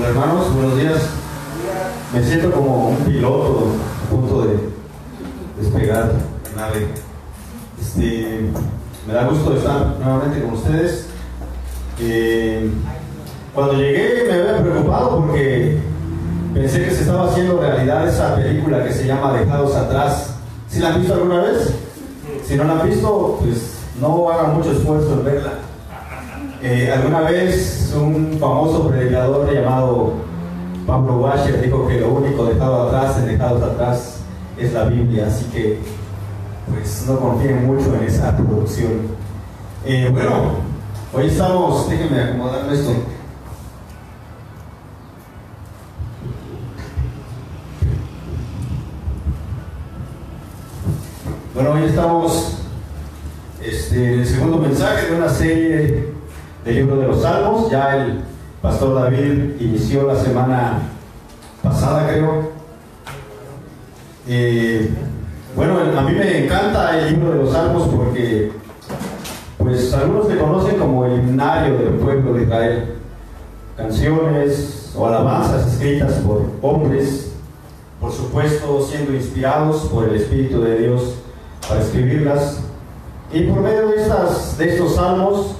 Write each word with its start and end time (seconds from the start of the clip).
Hola 0.00 0.08
hermanos, 0.08 0.54
buenos 0.54 0.78
días. 0.78 0.96
Me 2.14 2.24
siento 2.24 2.50
como 2.52 2.88
un 2.88 2.96
piloto 3.04 3.74
a 4.02 4.10
punto 4.10 4.46
de 4.46 4.58
despegar 5.60 6.12
la 6.56 6.62
nave. 6.62 6.86
Este, 7.78 8.50
me 9.06 9.12
da 9.12 9.26
gusto 9.26 9.54
estar 9.54 9.96
nuevamente 10.02 10.40
con 10.40 10.54
ustedes. 10.54 11.08
Eh, 11.98 12.70
cuando 13.54 13.74
llegué 13.74 14.24
me 14.26 14.32
había 14.40 14.62
preocupado 14.62 15.18
porque 15.18 15.80
pensé 16.54 16.82
que 16.82 16.92
se 16.92 17.02
estaba 17.02 17.30
haciendo 17.30 17.60
realidad 17.60 18.08
esa 18.08 18.36
película 18.36 18.82
que 18.82 18.94
se 18.94 19.06
llama 19.06 19.38
Dejados 19.38 19.76
Atrás. 19.76 20.36
¿Sí 20.66 20.78
la 20.78 20.94
han 20.94 21.00
visto 21.02 21.12
alguna 21.12 21.42
vez? 21.42 21.74
Si 22.48 22.56
no 22.56 22.64
la 22.64 22.80
han 22.80 22.88
visto, 22.88 23.36
pues 23.42 23.74
no 24.00 24.30
hagan 24.30 24.56
mucho 24.56 24.72
esfuerzo 24.72 25.12
en 25.12 25.24
verla. 25.26 25.52
Eh, 26.62 26.92
alguna 26.92 27.22
vez 27.22 27.90
un 27.96 28.36
famoso 28.38 28.86
predicador 28.86 29.50
llamado 29.50 30.12
Pablo 30.86 31.16
Washer 31.16 31.62
dijo 31.62 31.88
que 31.88 32.00
lo 32.00 32.10
único 32.10 32.44
dejado 32.44 32.88
atrás, 32.88 33.16
en 33.16 33.28
dejados 33.28 33.62
atrás, 33.62 34.18
es 34.58 34.74
la 34.74 34.84
Biblia, 34.84 35.26
así 35.26 35.46
que 35.46 35.78
pues 36.68 37.06
no 37.08 37.18
confíen 37.18 37.66
mucho 37.66 37.96
en 37.96 38.04
esa 38.04 38.36
producción. 38.36 38.90
Eh, 39.86 40.10
bueno, 40.12 40.56
hoy 41.14 41.28
estamos, 41.28 41.88
déjenme 41.88 42.20
acomodarme 42.20 42.74
esto. 42.74 42.92
Bueno, 51.54 51.70
hoy 51.72 51.84
estamos 51.84 52.58
este, 53.62 54.14
el 54.16 54.26
segundo 54.26 54.58
mensaje 54.58 55.06
de 55.06 55.16
una 55.16 55.28
serie 55.30 56.19
del 56.64 56.74
libro 56.74 56.96
de 56.96 57.06
los 57.06 57.22
Salmos. 57.22 57.70
Ya 57.70 57.96
el 57.96 58.20
pastor 58.62 58.94
David 58.94 59.60
inició 59.60 60.06
la 60.06 60.16
semana 60.16 60.78
pasada, 61.62 62.08
creo. 62.08 62.50
Eh, 64.28 64.90
bueno, 65.56 65.78
a 65.78 66.02
mí 66.02 66.12
me 66.12 66.44
encanta 66.44 66.98
el 66.98 67.14
libro 67.14 67.32
de 67.32 67.38
los 67.38 67.52
Salmos 67.52 67.88
porque, 67.88 68.52
pues, 69.58 69.92
algunos 69.94 70.28
le 70.28 70.38
conocen 70.38 70.78
como 70.78 71.06
el 71.06 71.14
himnario 71.14 71.78
del 71.78 71.94
pueblo 71.94 72.34
de 72.34 72.42
Israel. 72.42 72.94
Canciones 73.76 74.92
o 74.94 75.06
alabanzas 75.06 75.72
escritas 75.72 76.14
por 76.14 76.42
hombres, 76.60 77.32
por 78.00 78.12
supuesto, 78.12 78.82
siendo 78.82 79.14
inspirados 79.14 79.88
por 79.92 80.08
el 80.08 80.16
Espíritu 80.16 80.60
de 80.62 80.78
Dios 80.78 81.14
para 81.66 81.80
escribirlas. 81.80 82.60
Y 83.32 83.44
por 83.44 83.60
medio 83.60 83.88
de, 83.88 84.02
estas, 84.02 84.58
de 84.58 84.68
estos 84.70 84.96
salmos, 84.96 85.54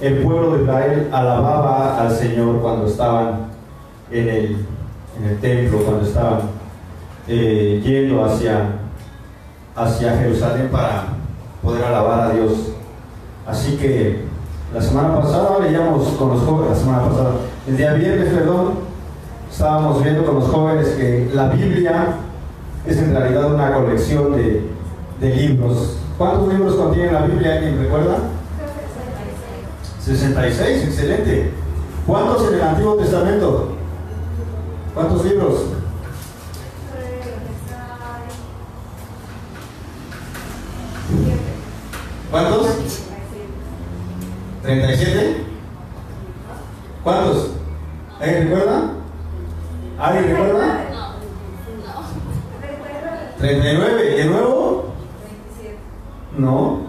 el 0.00 0.18
pueblo 0.18 0.56
de 0.56 0.62
Israel 0.62 1.08
alababa 1.12 2.00
al 2.00 2.10
Señor 2.10 2.60
cuando 2.60 2.86
estaban 2.86 3.46
en 4.10 4.28
el, 4.28 4.66
en 5.18 5.28
el 5.28 5.40
templo, 5.40 5.78
cuando 5.78 6.06
estaban 6.06 6.40
eh, 7.26 7.80
yendo 7.82 8.24
hacia, 8.24 8.72
hacia 9.74 10.18
Jerusalén 10.18 10.68
para 10.70 11.04
poder 11.62 11.84
alabar 11.84 12.30
a 12.30 12.34
Dios. 12.34 12.72
Así 13.46 13.76
que 13.76 14.24
la 14.74 14.82
semana 14.82 15.20
pasada 15.20 15.58
veíamos 15.58 16.08
con 16.18 16.30
los 16.30 16.42
jóvenes, 16.42 16.70
la 16.70 16.84
semana 16.84 17.08
pasada, 17.08 17.30
el 17.66 17.76
día 17.76 17.94
viernes, 17.94 18.34
perdón, 18.34 18.74
estábamos 19.50 20.02
viendo 20.02 20.24
con 20.24 20.34
los 20.36 20.48
jóvenes 20.48 20.88
que 20.88 21.30
la 21.32 21.48
Biblia 21.48 22.16
es 22.86 22.98
en 22.98 23.14
realidad 23.14 23.54
una 23.54 23.72
colección 23.72 24.36
de, 24.36 24.68
de 25.20 25.36
libros. 25.36 25.98
¿Cuántos 26.18 26.52
libros 26.52 26.74
contiene 26.74 27.12
la 27.12 27.22
Biblia? 27.22 27.54
¿Alguien 27.54 27.78
recuerda? 27.78 28.16
66, 30.06 30.84
excelente. 30.84 31.50
¿Cuántos 32.06 32.46
en 32.46 32.54
el 32.54 32.62
Antiguo 32.62 32.94
Testamento? 32.94 33.72
¿Cuántos 34.94 35.24
libros? 35.24 35.62
¿Cuántos? 42.30 42.66
¿37? 44.64 45.36
¿Cuántos? 47.02 47.50
¿Alguien 48.20 48.48
recuerda? 48.48 48.90
¿Alguien 49.98 50.36
recuerda? 50.36 50.84
39. 53.38 54.02
¿De 54.04 54.24
nuevo? 54.26 54.84
No. 56.38 56.86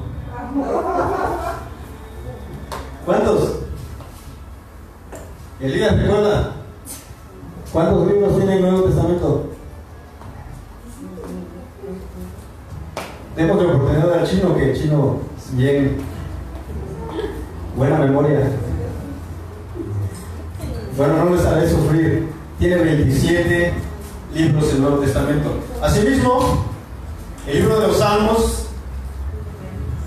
¿Cuántos? 3.08 3.60
Elías, 5.62 5.98
¿recuerda? 5.98 6.52
¿Cuántos 7.72 8.06
libros 8.06 8.36
tiene 8.36 8.56
el 8.58 8.62
Nuevo 8.64 8.82
Testamento? 8.82 9.46
Demos 13.38 13.64
la 13.64 13.64
oportunidad 13.64 14.14
al 14.14 14.30
chino, 14.30 14.54
que 14.58 14.72
el 14.72 14.78
chino 14.78 15.20
bien 15.54 16.00
buena 17.78 18.00
memoria. 18.00 18.52
Bueno, 20.98 21.24
no 21.24 21.34
les 21.34 21.46
haré 21.46 21.70
sufrir. 21.70 22.28
Tiene 22.60 22.76
27 22.76 23.74
libros 24.34 24.74
el 24.74 24.82
Nuevo 24.82 24.98
Testamento. 24.98 25.54
Asimismo, 25.82 26.66
el 27.48 27.56
libro 27.56 27.80
de 27.80 27.88
los 27.88 28.00
Salmos 28.00 28.66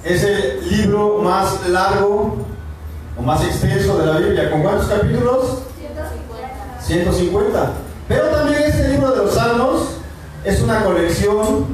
es 0.05 0.23
el 0.23 0.69
libro 0.69 1.23
más 1.23 1.67
largo 1.67 2.60
o 3.19 3.23
más 3.23 3.45
extenso 3.45 3.99
de 3.99 4.07
la 4.07 4.19
Biblia. 4.19 4.51
¿Con 4.51 4.63
cuántos 4.63 4.87
capítulos? 4.89 5.63
150. 5.77 6.81
150. 6.81 7.73
Pero 8.09 8.25
también 8.27 8.63
este 8.63 8.89
libro 8.89 9.11
de 9.13 9.17
los 9.19 9.35
Salmos 9.35 9.83
es 10.45 10.61
una 10.63 10.85
colección. 10.85 11.67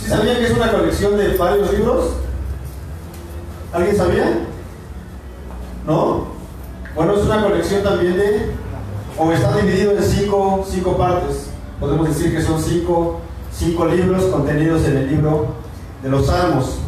¿Sí 0.00 0.08
sabían 0.08 0.36
que 0.36 0.46
es 0.46 0.52
una 0.52 0.70
colección 0.70 1.16
de 1.16 1.36
varios 1.36 1.72
libros? 1.72 2.10
¿Alguien 3.72 3.96
sabía? 3.96 4.38
¿No? 5.86 6.26
Bueno, 6.94 7.14
es 7.14 7.24
una 7.24 7.42
colección 7.42 7.82
también 7.82 8.16
de, 8.16 8.52
o 9.18 9.32
está 9.32 9.56
dividido 9.56 9.92
en 9.92 10.02
cinco, 10.02 10.64
cinco 10.68 10.96
partes. 10.96 11.48
Podemos 11.80 12.08
decir 12.08 12.34
que 12.34 12.42
son 12.42 12.62
cinco, 12.62 13.20
cinco 13.52 13.86
libros 13.86 14.24
contenidos 14.24 14.84
en 14.84 14.96
el 14.96 15.08
libro 15.08 15.48
de 16.02 16.08
los 16.08 16.26
Salmos. 16.26 16.78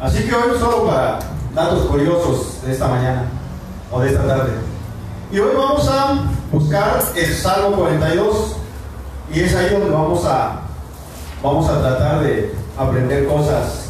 Así 0.00 0.24
que 0.24 0.34
hoy 0.34 0.58
solo 0.58 0.86
para 0.86 1.18
datos 1.56 1.86
curiosos 1.86 2.62
de 2.62 2.72
esta 2.72 2.86
mañana 2.86 3.24
o 3.90 3.98
de 4.00 4.10
esta 4.10 4.26
tarde. 4.26 4.52
Y 5.32 5.38
hoy 5.38 5.56
vamos 5.56 5.88
a 5.88 6.24
buscar 6.52 7.02
el 7.16 7.34
Salmo 7.34 7.76
42 7.78 8.56
y 9.34 9.40
es 9.40 9.54
ahí 9.56 9.70
donde 9.70 9.88
vamos 9.88 10.22
a, 10.26 10.60
vamos 11.42 11.68
a 11.68 11.80
tratar 11.80 12.20
de 12.20 12.54
aprender 12.76 13.26
cosas 13.26 13.86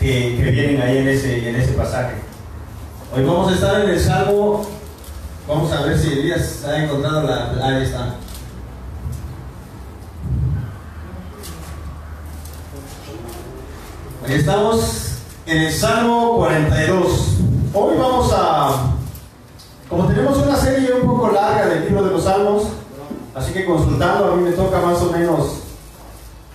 que, 0.00 0.30
vienen 0.50 0.80
ahí 0.80 0.98
en 0.98 1.08
ese, 1.08 1.50
en 1.50 1.56
ese 1.56 1.72
pasaje. 1.72 2.14
Hoy 3.14 3.22
vamos 3.22 3.52
a 3.52 3.54
estar 3.54 3.84
en 3.84 3.90
el 3.90 4.00
Salmo, 4.00 4.66
vamos 5.46 5.70
a 5.70 5.82
ver 5.82 5.98
si 5.98 6.12
Elías 6.12 6.64
ha 6.64 6.82
encontrado 6.82 7.24
la... 7.24 7.52
Ahí 7.62 7.82
está. 7.82 8.14
Estamos 14.26 15.05
en 15.46 15.62
el 15.62 15.72
Salmo 15.72 16.36
42. 16.38 17.36
Hoy 17.72 17.96
vamos 17.96 18.32
a, 18.36 18.94
como 19.88 20.08
tenemos 20.08 20.38
una 20.38 20.56
serie 20.56 20.92
un 21.00 21.06
poco 21.06 21.30
larga 21.30 21.68
del 21.68 21.84
libro 21.84 22.02
de 22.02 22.10
los 22.10 22.24
Salmos, 22.24 22.64
así 23.32 23.52
que 23.52 23.64
consultando 23.64 24.32
a 24.32 24.36
mí 24.36 24.42
me 24.42 24.50
toca 24.50 24.80
más 24.80 25.00
o 25.02 25.12
menos 25.12 25.60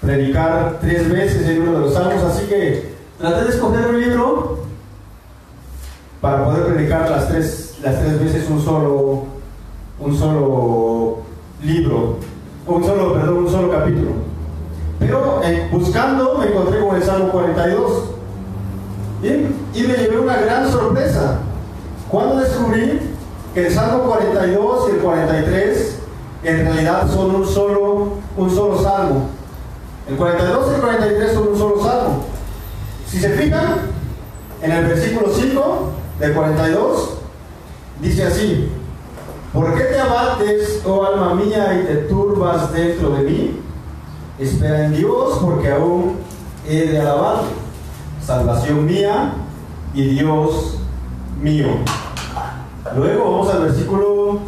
predicar 0.02 0.80
tres 0.82 1.10
veces 1.10 1.48
el 1.48 1.56
libro 1.56 1.74
de 1.74 1.80
los 1.80 1.94
Salmos, 1.94 2.22
así 2.24 2.48
que 2.48 2.94
traté 3.18 3.46
de 3.46 3.50
escoger 3.52 3.88
un 3.88 4.02
libro 4.02 4.60
para 6.20 6.44
poder 6.44 6.74
predicar 6.74 7.10
las 7.10 7.30
tres, 7.30 7.78
las 7.82 7.98
tres 7.98 8.20
veces 8.22 8.50
un 8.50 8.62
solo, 8.62 9.24
un 10.00 10.18
solo 10.18 11.20
libro, 11.64 12.18
un 12.68 12.84
solo, 12.84 13.14
perdón, 13.14 13.38
un 13.38 13.50
solo 13.50 13.72
capítulo. 13.72 14.12
Pero 15.00 15.42
eh, 15.46 15.70
buscando 15.72 16.38
me 16.40 16.48
encontré 16.48 16.82
con 16.82 16.96
el 16.96 17.04
Salmo 17.04 17.30
42. 17.30 18.21
Bien, 19.22 19.56
y 19.76 19.84
me 19.84 19.94
llevé 19.94 20.20
una 20.20 20.38
gran 20.38 20.72
sorpresa. 20.72 21.38
Cuando 22.10 22.38
descubrí 22.38 23.00
que 23.54 23.68
el 23.68 23.74
Salmo 23.74 24.04
42 24.06 24.90
y 24.90 24.92
el 24.96 24.98
43 24.98 25.96
en 26.44 26.66
realidad 26.66 27.08
son 27.08 27.36
un 27.36 27.48
solo, 27.48 28.14
un 28.36 28.50
solo 28.50 28.82
salmo. 28.82 29.30
El 30.10 30.16
42 30.16 30.72
y 30.72 30.74
el 30.74 30.82
43 30.82 31.34
son 31.34 31.48
un 31.50 31.58
solo 31.58 31.84
salmo. 31.84 32.26
Si 33.08 33.20
se 33.20 33.30
fijan, 33.30 33.92
en 34.64 34.72
el 34.72 34.86
versículo 34.88 35.32
5 35.32 35.92
del 36.20 36.34
42 36.34 37.10
dice 38.02 38.24
así: 38.24 38.72
¿Por 39.54 39.76
qué 39.76 39.84
te 39.84 40.00
abates, 40.00 40.82
oh 40.84 41.06
alma 41.06 41.36
mía, 41.36 41.80
y 41.80 41.86
te 41.86 41.96
turbas 42.08 42.74
dentro 42.74 43.12
de 43.12 43.24
mí? 43.24 43.60
Espera 44.40 44.86
en 44.86 44.96
Dios, 44.96 45.38
porque 45.44 45.72
aún 45.72 46.18
he 46.68 46.88
de 46.88 47.00
alabarle. 47.00 47.61
Salvación 48.26 48.86
mía 48.86 49.34
y 49.94 50.04
Dios 50.10 50.78
mío. 51.42 51.68
Luego 52.96 53.32
vamos 53.32 53.54
al 53.54 53.64
versículo 53.64 54.40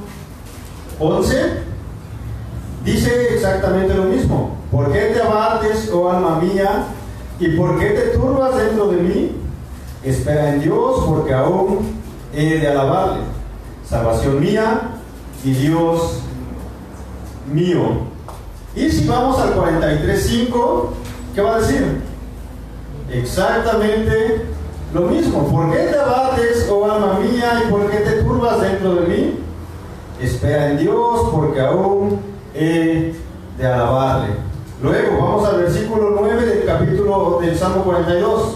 11. 0.99 1.63
Dice 2.85 3.33
exactamente 3.33 3.93
lo 3.93 4.03
mismo. 4.03 4.57
¿Por 4.71 4.91
qué 4.91 5.11
te 5.13 5.21
abates, 5.21 5.89
oh 5.91 6.09
alma 6.09 6.39
mía? 6.39 6.85
¿Y 7.39 7.49
por 7.49 7.79
qué 7.79 7.89
te 7.89 8.17
turbas 8.17 8.55
dentro 8.55 8.87
de 8.87 8.97
mí? 8.97 9.31
Espera 10.03 10.53
en 10.53 10.61
Dios, 10.61 11.03
porque 11.05 11.33
aún 11.33 11.79
he 12.33 12.59
de 12.59 12.67
alabarle. 12.67 13.21
Salvación 13.87 14.39
mía 14.39 14.81
y 15.43 15.51
Dios 15.51 16.19
mío. 17.51 18.13
Y 18.75 18.89
si 18.89 19.07
vamos 19.07 19.39
al 19.39 19.55
43.5, 19.55 20.87
¿qué 21.35 21.41
va 21.41 21.55
a 21.55 21.59
decir? 21.59 22.12
Exactamente 23.13 24.45
lo 24.93 25.01
mismo. 25.01 25.47
¿Por 25.47 25.71
qué 25.71 25.83
te 25.83 25.99
abates, 25.99 26.67
oh 26.71 26.91
alma 26.91 27.19
mía, 27.19 27.63
y 27.63 27.71
por 27.71 27.89
qué 27.89 27.97
te 27.97 28.23
turbas 28.23 28.59
dentro 28.61 28.95
de 28.95 29.07
mí? 29.07 29.39
Espera 30.19 30.71
en 30.71 30.79
Dios, 30.79 31.29
porque 31.31 31.61
aún 31.61 32.19
he 32.55 33.13
de 33.57 33.67
alabarle. 33.67 34.29
Luego, 34.81 35.17
vamos 35.19 35.47
al 35.47 35.61
versículo 35.61 36.15
9 36.19 36.45
del 36.45 36.65
capítulo 36.65 37.39
del 37.39 37.55
Salmo 37.55 37.83
42. 37.83 38.55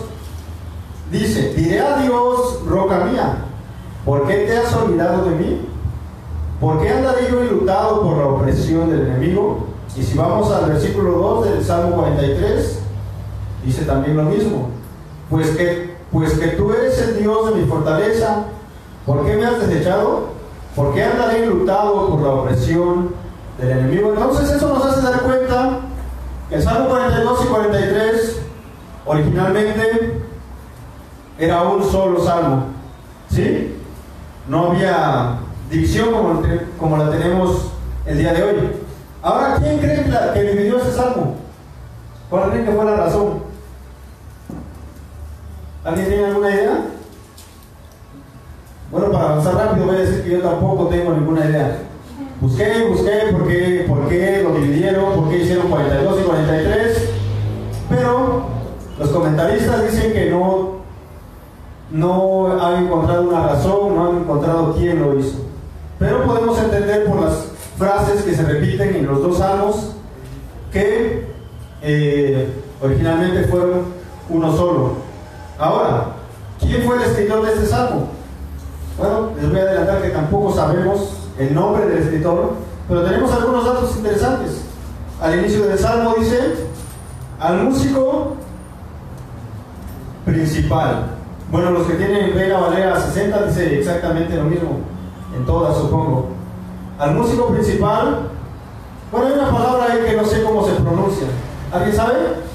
Dice, 1.11 1.53
diré 1.53 1.79
a 1.79 1.97
Dios, 1.99 2.59
roca 2.67 3.05
mía, 3.05 3.37
¿por 4.05 4.27
qué 4.27 4.37
te 4.37 4.57
has 4.57 4.73
olvidado 4.73 5.25
de 5.25 5.35
mí? 5.35 5.61
¿Por 6.59 6.81
qué 6.81 6.89
andaré 6.89 7.29
yo 7.29 7.41
enlutado 7.41 8.01
por 8.01 8.17
la 8.17 8.25
opresión 8.25 8.89
del 8.89 9.07
enemigo? 9.07 9.67
Y 9.95 10.01
si 10.01 10.17
vamos 10.17 10.51
al 10.51 10.71
versículo 10.71 11.11
2 11.11 11.45
del 11.45 11.63
Salmo 11.63 11.95
43, 11.97 12.79
dice 13.63 13.85
también 13.85 14.17
lo 14.17 14.23
mismo. 14.23 14.69
Pues 15.29 15.51
que, 15.51 15.95
pues 16.11 16.33
que 16.33 16.47
tú 16.49 16.71
eres 16.71 16.99
el 16.99 17.19
Dios 17.19 17.49
de 17.49 17.61
mi 17.61 17.67
fortaleza, 17.67 18.45
¿por 19.05 19.25
qué 19.25 19.35
me 19.35 19.45
has 19.45 19.67
desechado? 19.67 20.29
¿Por 20.75 20.93
qué 20.93 21.03
andaré 21.03 21.43
enlutado 21.43 22.09
por 22.09 22.21
la 22.21 22.29
opresión 22.29 23.11
del 23.59 23.71
enemigo? 23.71 24.13
Entonces 24.13 24.51
eso 24.51 24.69
nos 24.69 24.85
hace 24.85 25.01
dar 25.01 25.21
cuenta 25.21 25.79
que 26.49 26.55
el 26.55 26.63
Salmo 26.63 26.89
42 26.89 27.45
y 27.45 27.47
43 27.47 28.41
originalmente 29.05 30.21
era 31.39 31.63
un 31.63 31.83
solo 31.83 32.23
salmo. 32.23 32.65
¿Sí? 33.29 33.75
No 34.47 34.71
había 34.71 35.39
dicción 35.69 36.11
como, 36.11 36.41
como 36.79 36.97
la 36.97 37.11
tenemos 37.11 37.71
el 38.05 38.17
día 38.17 38.33
de 38.33 38.43
hoy. 38.43 38.55
Ahora, 39.21 39.57
¿quién 39.59 39.79
cree 39.79 40.05
que, 40.33 40.41
dividió 40.43 40.79
ese 40.79 40.93
salmo? 40.93 41.35
¿Cuál 42.29 42.49
creen 42.51 42.65
que 42.65 42.71
fue 42.71 42.85
la 42.85 42.95
razón? 42.95 43.43
¿Alguien 45.87 46.09
tiene 46.09 46.25
alguna 46.25 46.49
idea? 46.49 46.81
Bueno, 48.91 49.09
para 49.09 49.23
avanzar 49.23 49.55
rápido 49.55 49.85
voy 49.85 49.95
a 49.95 49.99
decir 49.99 50.21
que 50.21 50.31
yo 50.31 50.41
tampoco 50.41 50.87
tengo 50.87 51.13
ninguna 51.13 51.45
idea. 51.45 51.77
Busqué, 52.41 52.83
busqué 52.89 53.85
por 53.87 54.09
qué, 54.09 54.43
lo 54.43 54.53
dividieron, 54.55 55.15
por 55.15 55.29
qué 55.29 55.37
hicieron 55.37 55.69
42 55.69 56.19
y 56.19 56.23
43, 56.23 57.09
pero 57.89 58.47
los 58.99 59.09
comentaristas 59.11 59.89
dicen 59.89 60.11
que 60.11 60.29
no, 60.29 60.81
no 61.91 62.61
han 62.61 62.83
encontrado 62.83 63.29
una 63.29 63.47
razón, 63.47 63.95
no 63.95 64.09
han 64.09 64.17
encontrado 64.17 64.75
quién 64.77 65.01
lo 65.01 65.17
hizo. 65.17 65.37
Pero 65.99 66.25
podemos 66.25 66.59
entender 66.59 67.05
por 67.05 67.21
las 67.21 67.45
frases 67.77 68.23
que 68.23 68.35
se 68.35 68.43
repiten 68.43 68.93
en 68.93 69.07
los 69.07 69.21
dos 69.21 69.37
salmos 69.37 69.93
que 70.69 71.27
eh, 71.81 72.49
originalmente 72.81 73.47
fueron 73.47 73.83
uno 74.29 74.51
solo. 74.53 75.06
Ahora, 75.59 76.05
¿quién 76.59 76.83
fue 76.83 76.97
el 76.97 77.01
escritor 77.03 77.43
de 77.43 77.53
este 77.53 77.65
salmo? 77.65 78.09
Bueno, 78.97 79.31
les 79.39 79.49
voy 79.49 79.59
a 79.59 79.63
adelantar 79.63 80.01
que 80.01 80.09
tampoco 80.09 80.53
sabemos 80.53 81.17
el 81.39 81.53
nombre 81.53 81.87
del 81.87 82.03
escritor, 82.03 82.53
pero 82.87 83.03
tenemos 83.03 83.31
algunos 83.31 83.65
datos 83.65 83.95
interesantes. 83.97 84.61
Al 85.19 85.39
inicio 85.39 85.67
del 85.67 85.79
salmo 85.79 86.13
dice, 86.19 86.67
al 87.39 87.63
músico 87.63 88.35
principal. 90.25 91.07
Bueno, 91.51 91.71
los 91.71 91.87
que 91.87 91.93
tienen 91.93 92.33
Reina 92.35 92.59
Valera 92.59 92.99
60 92.99 93.47
dice 93.47 93.79
exactamente 93.79 94.35
lo 94.35 94.43
mismo, 94.43 94.79
en 95.35 95.45
todas 95.45 95.77
supongo. 95.77 96.29
Al 96.99 97.15
músico 97.15 97.47
principal, 97.47 98.29
bueno, 99.11 99.27
hay 99.27 99.33
una 99.33 99.51
palabra 99.51 99.85
ahí 99.91 99.99
que 100.05 100.17
no 100.17 100.25
sé 100.25 100.43
cómo 100.43 100.65
se 100.65 100.73
pronuncia. 100.73 101.27
¿Alguien 101.71 101.95
sabe? 101.95 102.47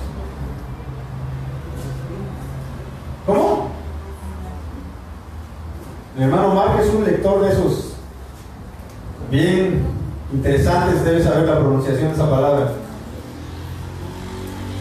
¿Cómo? 3.26 3.70
Mi 6.17 6.25
hermano 6.25 6.55
Mark 6.55 6.79
es 6.81 6.93
un 6.93 7.05
lector 7.05 7.43
de 7.43 7.53
esos 7.53 7.94
bien 9.31 9.82
interesantes, 10.31 11.05
debe 11.05 11.23
saber 11.23 11.49
la 11.49 11.59
pronunciación 11.59 12.09
de 12.09 12.14
esa 12.14 12.29
palabra. 12.29 12.73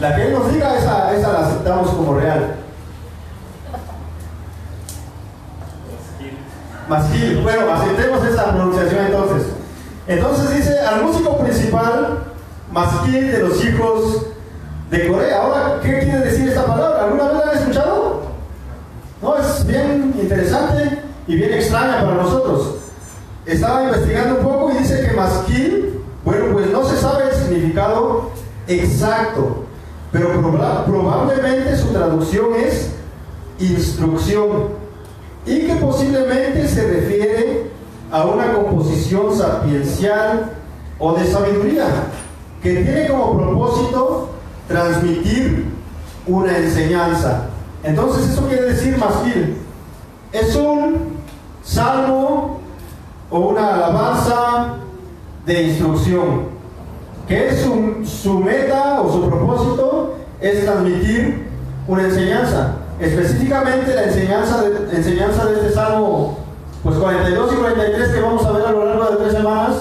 La 0.02 0.16
que 0.16 0.28
él 0.28 0.34
nos 0.34 0.52
diga, 0.52 0.78
esa, 0.78 1.16
esa 1.16 1.32
la 1.32 1.48
aceptamos 1.48 1.90
como 1.92 2.16
real. 2.20 2.56
Masquil. 6.90 7.42
Bueno, 7.42 7.72
aceptemos 7.72 8.26
esa 8.26 8.52
pronunciación 8.52 9.06
entonces. 9.06 9.48
Entonces 10.08 10.56
dice 10.56 10.80
al 10.80 11.04
músico 11.04 11.38
principal 11.38 12.26
Masquil 12.74 13.32
de 13.32 13.40
los 13.40 13.64
hijos 13.64 14.26
de 14.90 15.08
Corea. 15.08 15.44
Ahora, 15.44 15.80
¿qué 15.82 16.00
quiere 16.00 16.20
decir 16.20 16.50
esta 16.50 16.66
palabra? 16.66 17.06
¿Alguna 17.06 17.28
vez 17.30 17.34
la 17.34 17.52
han 17.52 17.58
escuchado? 17.58 18.22
No, 19.22 19.38
es 19.38 19.66
bien 19.66 20.14
interesante 20.20 20.91
y 21.32 21.36
bien 21.38 21.54
extraña 21.54 22.04
para 22.04 22.24
nosotros. 22.24 22.76
Estaba 23.46 23.84
investigando 23.84 24.40
un 24.40 24.44
poco 24.44 24.72
y 24.72 24.80
dice 24.80 25.08
que 25.08 25.16
masquil, 25.16 26.02
bueno, 26.26 26.48
pues 26.52 26.70
no 26.70 26.84
se 26.84 26.98
sabe 26.98 27.30
el 27.30 27.34
significado 27.34 28.32
exacto, 28.68 29.64
pero 30.12 30.42
probablemente 30.86 31.78
su 31.78 31.88
traducción 31.88 32.48
es 32.56 32.92
instrucción 33.60 34.50
y 35.46 35.68
que 35.68 35.76
posiblemente 35.76 36.68
se 36.68 36.86
refiere 36.86 37.72
a 38.12 38.26
una 38.26 38.52
composición 38.52 39.34
sapiencial 39.34 40.52
o 41.00 41.14
de 41.14 41.26
sabiduría 41.32 41.86
que 42.62 42.76
tiene 42.76 43.08
como 43.08 43.38
propósito 43.38 44.32
transmitir 44.68 45.66
una 46.28 46.58
enseñanza. 46.58 47.46
Entonces 47.84 48.32
eso 48.32 48.46
quiere 48.48 48.64
decir 48.64 48.98
bien, 49.24 49.56
es 50.34 50.56
un 50.58 51.11
salmo 51.64 52.60
o 53.30 53.40
una 53.40 53.76
alabanza 53.76 54.76
de 55.46 55.64
instrucción, 55.64 56.50
que 57.28 57.50
es 57.50 57.62
su, 57.62 58.06
su 58.06 58.40
meta 58.40 59.02
o 59.02 59.12
su 59.12 59.30
propósito 59.30 60.16
es 60.40 60.66
transmitir 60.66 61.48
una 61.88 62.04
enseñanza. 62.04 62.76
Específicamente 63.00 63.96
la 63.96 64.04
enseñanza 64.04 64.62
de, 64.62 64.96
enseñanza 64.96 65.46
de 65.46 65.56
este 65.56 65.74
Salmo 65.74 66.38
pues 66.84 66.98
42 66.98 67.54
y 67.54 67.56
43 67.56 68.10
que 68.10 68.22
vamos 68.22 68.46
a 68.46 68.52
ver 68.52 68.66
a 68.66 68.72
lo 68.72 68.86
largo 68.86 69.12
de 69.12 69.18
tres 69.18 69.34
semanas 69.34 69.76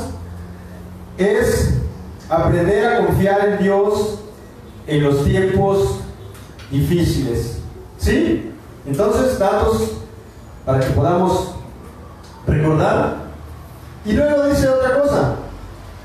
es 1.17 1.75
aprender 2.29 2.87
a 2.87 3.07
confiar 3.07 3.49
en 3.49 3.59
Dios 3.59 4.19
en 4.87 5.03
los 5.05 5.25
tiempos 5.25 6.01
difíciles. 6.71 7.59
¿Sí? 7.99 8.53
Entonces, 8.87 9.39
datos 9.39 9.93
para 10.65 10.81
que 10.81 10.91
podamos 10.93 11.55
recordar. 12.47 13.17
Y 14.05 14.13
luego 14.13 14.47
dice 14.47 14.69
otra 14.69 15.01
cosa, 15.01 15.35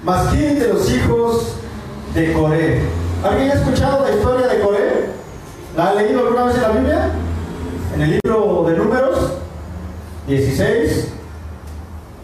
masquín 0.04 0.60
de 0.60 0.68
los 0.70 0.92
hijos 0.92 1.56
de 2.14 2.34
Coré. 2.34 2.82
¿Alguien 3.24 3.52
ha 3.52 3.54
escuchado 3.54 4.06
la 4.06 4.16
historia 4.16 4.48
de 4.48 4.60
Coré? 4.62 5.10
¿La 5.76 5.90
ha 5.90 5.96
leído 5.96 6.20
alguna 6.20 6.46
vez 6.46 6.56
en 6.56 6.62
la 6.62 6.70
Biblia? 6.70 7.12
En 7.96 8.02
el 8.02 8.12
libro 8.12 8.66
de 8.68 8.78
números 8.78 9.32
16. 10.28 11.12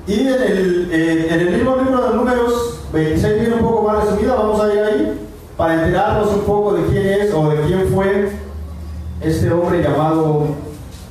Y 0.08 0.20
en 0.22 0.28
el, 0.28 0.92
en 0.92 1.40
el 1.40 1.50
mismo 1.52 1.76
libro 1.78 2.10
de 2.10 2.16
números 2.16 2.80
26 2.92 3.40
viene 3.40 3.56
un 3.56 3.62
poco 3.62 3.88
más 3.88 4.04
resumida, 4.04 4.36
vamos 4.36 4.60
a 4.60 4.74
ir 4.74 4.80
ahí 4.80 5.28
para 5.56 5.76
enterarnos 5.76 6.28
un 6.34 6.42
poco 6.42 6.74
de 6.74 6.86
quién 6.88 7.08
es 7.08 7.34
o 7.34 7.50
de 7.50 7.62
quién 7.62 7.88
fue 7.94 8.32
este 9.22 9.52
hombre 9.52 9.82
llamado 9.82 10.48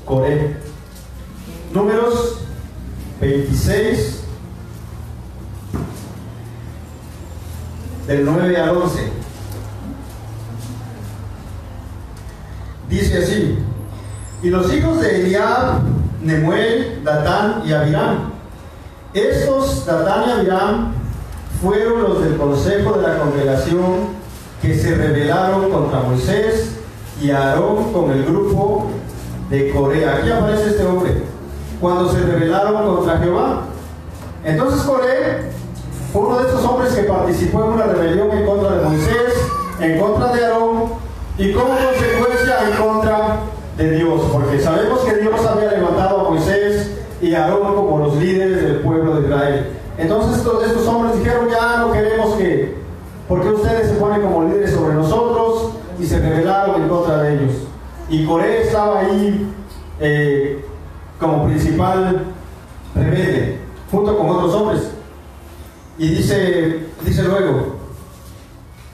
Coré. 0.05 0.57
Números 1.73 2.40
26 3.21 4.21
del 8.07 8.25
9 8.25 8.57
al 8.57 8.77
11. 8.77 8.99
Dice 12.89 13.19
así, 13.19 13.59
y 14.43 14.49
los 14.49 14.73
hijos 14.73 15.01
de 15.01 15.21
Eliab, 15.21 15.81
Nemuel, 16.23 17.05
Datán 17.05 17.63
y 17.67 17.73
Abiram. 17.73 18.31
Estos, 19.13 19.85
Datán 19.85 20.25
y 20.29 20.33
Abiram, 20.33 20.93
fueron 21.63 22.03
los 22.03 22.25
del 22.25 22.37
consejo 22.37 22.95
de 22.95 23.03
la 23.07 23.19
congregación 23.19 24.19
que 24.63 24.75
se 24.77 24.95
rebelaron 24.95 25.71
contra 25.71 26.01
Moisés 26.01 26.77
y 27.23 27.31
Aarón 27.31 27.93
con 27.93 28.11
el 28.11 28.25
grupo 28.25 28.91
de 29.51 29.71
Corea. 29.71 30.17
Aquí 30.17 30.31
aparece 30.31 30.71
este 30.71 30.85
hombre. 30.85 31.40
Cuando 31.81 32.13
se 32.13 32.21
rebelaron 32.21 32.97
contra 32.97 33.19
Jehová. 33.19 33.63
Entonces 34.45 34.83
Coré 34.83 35.51
fue 36.13 36.23
uno 36.23 36.39
de 36.39 36.49
estos 36.49 36.65
hombres 36.65 36.93
que 36.93 37.03
participó 37.05 37.65
en 37.65 37.71
una 37.71 37.85
rebelión 37.85 38.31
en 38.33 38.47
contra 38.47 38.71
de 38.77 38.85
Moisés, 38.85 39.35
en 39.81 40.01
contra 40.01 40.33
de 40.35 40.45
Aarón 40.45 40.85
y 41.39 41.53
como 41.53 41.69
consecuencia 41.69 42.69
en 42.69 42.77
contra 42.77 43.37
de 43.77 43.91
Dios, 43.93 44.21
porque 44.33 44.61
sabemos 44.61 45.01
que 45.01 45.17
Dios 45.17 45.47
había 45.47 45.73
levantado 45.73 46.21
a 46.21 46.31
Moisés 46.31 46.91
y 47.23 47.35
a 47.35 47.45
Aarón 47.45 47.75
como 47.75 47.99
los 47.99 48.17
líderes 48.17 48.63
del 48.63 48.77
pueblo 48.77 49.21
de 49.21 49.29
Israel. 49.29 49.67
Entonces 49.97 50.39
estos, 50.39 50.87
hombres 50.87 51.19
dijeron, 51.19 51.49
ya 51.51 51.79
no 51.79 51.93
queremos 51.93 52.35
que, 52.37 52.75
porque 53.29 53.49
ustedes 53.51 53.89
se 53.89 53.95
ponen 53.95 54.23
como 54.23 54.45
líderes 54.45 54.73
sobre 54.73 54.95
nosotros 54.95 55.73
y 55.99 56.07
se 56.07 56.19
rebelaron 56.19 56.83
en 56.83 56.89
contra 56.89 57.23
de 57.23 57.35
ellos. 57.35 57.53
Y 58.09 58.25
Coré 58.27 58.63
estaba 58.63 59.01
ahí 59.01 59.47
eh, 60.01 60.60
como 61.21 61.47
principal 61.47 62.25
rebelde, 62.95 63.59
junto 63.91 64.17
con 64.17 64.31
otros 64.31 64.55
hombres. 64.55 64.91
Y 65.99 66.09
dice, 66.09 66.87
dice 67.05 67.23
luego, 67.25 67.77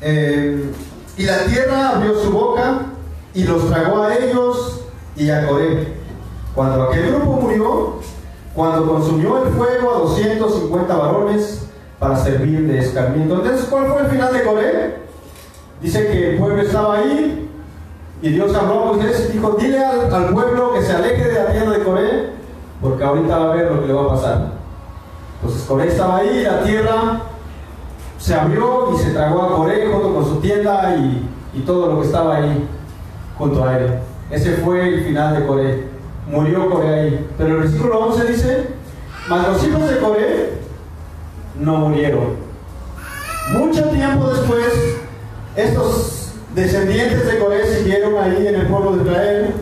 eh, 0.01 0.73
y 1.17 1.23
la 1.23 1.45
tierra 1.47 1.91
abrió 1.91 2.21
su 2.21 2.31
boca 2.31 2.81
y 3.33 3.45
los 3.45 3.69
tragó 3.69 4.03
a 4.03 4.15
ellos 4.17 4.83
y 5.17 5.31
a 5.31 5.47
Coré. 5.47 5.95
Cuando 6.55 6.83
aquel 6.85 7.13
grupo 7.13 7.41
murió, 7.41 8.01
cuando 8.55 8.87
consumió 8.93 9.45
el 9.45 9.53
fuego 9.53 9.95
a 9.95 9.99
250 10.01 10.97
varones 10.97 11.67
para 11.99 12.17
servir 12.17 12.67
de 12.67 12.81
escarmiento. 12.81 13.37
Entonces, 13.37 13.67
¿cuál 13.71 13.87
fue 13.87 14.03
el 14.03 14.09
final 14.09 14.33
de 14.33 14.43
Coré? 14.43 14.97
Dice 15.81 16.07
que 16.09 16.31
el 16.31 16.39
pueblo 16.39 16.61
estaba 16.63 16.97
ahí 16.97 17.46
y 18.23 18.31
Dios 18.31 18.55
habló 18.55 18.83
a 18.83 18.87
Moisés 18.93 19.29
y 19.29 19.33
dijo, 19.35 19.57
dile 19.61 19.85
al, 19.85 20.33
pueblo 20.33 20.73
que 20.73 20.83
se 20.83 20.93
aleje 20.93 21.25
de 21.25 21.35
la 21.35 21.53
tierra 21.53 21.71
de 21.73 21.85
Coré, 21.85 22.31
porque 22.81 23.05
ahorita 23.05 23.39
va 23.39 23.53
a 23.53 23.57
ver 23.57 23.71
lo 23.71 23.81
que 23.81 23.87
le 23.87 23.93
va 23.93 24.05
a 24.05 24.09
pasar. 24.09 24.53
Entonces 25.41 25.67
Coré 25.69 25.89
estaba 25.89 26.19
ahí, 26.19 26.43
la 26.43 26.63
tierra 26.63 27.23
se 28.19 28.35
abrió 28.35 28.95
y 28.95 28.99
se 28.99 29.11
tragó 29.11 29.43
a 29.43 29.57
Coré 29.57 29.93
junto 29.93 30.15
con 30.15 30.25
su 30.25 30.37
tienda 30.37 30.97
y, 30.97 31.29
y 31.55 31.61
todo 31.61 31.93
lo 31.93 32.01
que 32.01 32.07
estaba 32.07 32.37
ahí 32.37 32.67
junto 33.37 33.65
a 33.65 33.79
él. 33.79 33.99
Ese 34.31 34.53
fue 34.57 34.89
el 34.89 35.05
final 35.05 35.39
de 35.39 35.47
Coré. 35.47 35.85
Murió 36.31 36.71
Coré 36.71 36.89
ahí. 36.89 37.29
Pero 37.37 37.51
el 37.51 37.63
versículo 37.63 37.99
11 38.07 38.25
dice, 38.25 38.67
mas 39.29 39.47
los 39.47 39.65
hijos 39.65 39.89
de 39.89 39.99
Coré 39.99 40.51
no 41.61 41.77
murieron. 41.77 42.47
Mucho 43.53 43.85
tiempo 43.91 44.29
después, 44.31 44.97
estos 45.55 46.16
descendientes 46.57 47.27
de 47.27 47.39
Coré 47.39 47.67
siguieron 47.67 48.17
ahí 48.17 48.47
en 48.47 48.55
el 48.55 48.67
pueblo 48.67 48.97
de 48.97 49.05
Israel 49.05 49.55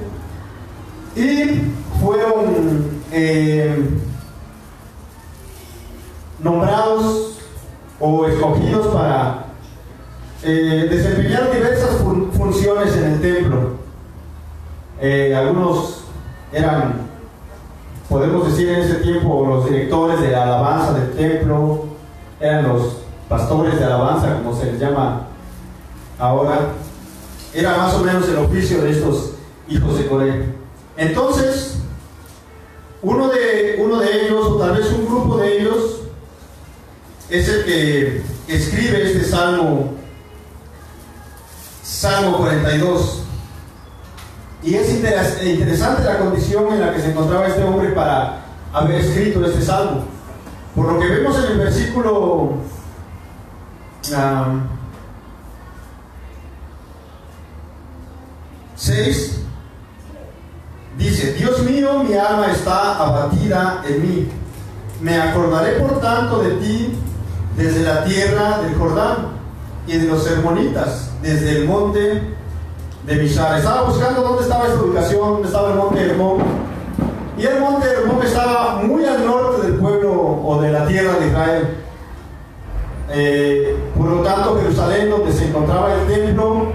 y 1.16 2.00
fueron 2.00 2.88
eh, 3.10 3.90
nombrados 6.38 7.40
o 7.98 8.26
escogidos 8.26 8.86
para 8.94 9.46
eh, 10.44 10.86
desempeñar 10.88 11.52
diversas 11.52 11.96
fun 11.96 12.30
funciones 12.32 12.96
en 12.96 13.04
el 13.04 13.20
templo. 13.20 13.70
Eh, 15.00 15.34
algunos 15.34 16.04
eran, 16.52 17.08
podemos 18.08 18.46
decir 18.46 18.68
en 18.68 18.80
ese 18.82 18.94
tiempo, 18.96 19.44
los 19.44 19.68
directores 19.68 20.20
de 20.20 20.28
la 20.28 20.44
alabanza 20.44 20.92
del 20.92 21.12
templo, 21.14 21.86
eran 22.38 22.68
los 22.68 22.98
pastores 23.28 23.80
de 23.80 23.84
alabanza, 23.84 24.36
como 24.36 24.56
se 24.56 24.66
les 24.66 24.80
llama 24.80 25.22
ahora. 26.20 26.83
Era 27.54 27.76
más 27.76 27.94
o 27.94 28.00
menos 28.00 28.28
el 28.28 28.36
oficio 28.36 28.82
de 28.82 28.90
estos 28.90 29.30
hijos 29.68 29.98
de 29.98 30.06
Coré. 30.06 30.44
Entonces, 30.96 31.76
uno 33.02 33.28
de, 33.28 33.76
uno 33.78 33.98
de 34.00 34.26
ellos, 34.26 34.46
o 34.46 34.56
tal 34.58 34.76
vez 34.76 34.90
un 34.90 35.06
grupo 35.06 35.36
de 35.36 35.60
ellos, 35.60 36.00
es 37.30 37.48
el 37.48 37.64
que 37.64 38.22
escribe 38.48 39.04
este 39.04 39.24
salmo, 39.24 39.94
Salmo 41.82 42.38
42. 42.38 43.22
Y 44.62 44.74
es 44.74 44.90
interesante 44.90 46.04
la 46.04 46.18
condición 46.18 46.72
en 46.72 46.80
la 46.80 46.94
que 46.94 47.00
se 47.00 47.10
encontraba 47.10 47.46
este 47.46 47.62
hombre 47.62 47.90
para 47.90 48.44
haber 48.72 48.96
escrito 48.96 49.44
este 49.44 49.62
salmo. 49.62 50.04
Por 50.74 50.92
lo 50.92 50.98
que 50.98 51.06
vemos 51.06 51.36
en 51.38 51.52
el 51.52 51.58
versículo 51.58 52.54
um, 54.12 54.62
6, 58.76 59.40
dice, 60.98 61.32
Dios 61.34 61.62
mío, 61.62 62.02
mi 62.02 62.14
alma 62.14 62.50
está 62.50 62.96
abatida 62.98 63.82
en 63.88 64.02
mí. 64.02 64.28
Me 65.00 65.20
acordaré 65.20 65.72
por 65.72 66.00
tanto 66.00 66.42
de 66.42 66.50
ti 66.56 66.94
desde 67.56 67.82
la 67.82 68.04
tierra 68.04 68.60
del 68.62 68.74
Jordán 68.74 69.34
y 69.86 69.98
de 69.98 70.06
los 70.06 70.26
hermonitas, 70.26 71.10
desde 71.22 71.58
el 71.58 71.68
monte 71.68 72.34
de 73.06 73.16
Mishar. 73.16 73.58
Estaba 73.58 73.82
buscando 73.82 74.22
dónde 74.22 74.42
estaba 74.42 74.66
esta 74.66 74.82
ubicación, 74.82 75.20
dónde 75.20 75.48
estaba 75.48 75.70
el 75.70 75.76
monte 75.76 76.00
Hermón. 76.00 76.38
Y 77.36 77.46
el 77.46 77.60
monte 77.60 77.88
Hermón 77.88 78.24
estaba 78.24 78.76
muy 78.76 79.04
al 79.04 79.26
norte 79.26 79.66
del 79.66 79.76
pueblo 79.76 80.40
o 80.44 80.62
de 80.62 80.72
la 80.72 80.86
tierra 80.86 81.14
de 81.18 81.26
Israel. 81.26 81.76
Eh, 83.10 83.76
por 83.96 84.08
lo 84.08 84.22
tanto, 84.22 84.58
Jerusalén, 84.60 85.10
donde 85.10 85.32
se 85.32 85.48
encontraba 85.48 85.92
el 85.94 86.06
templo, 86.06 86.72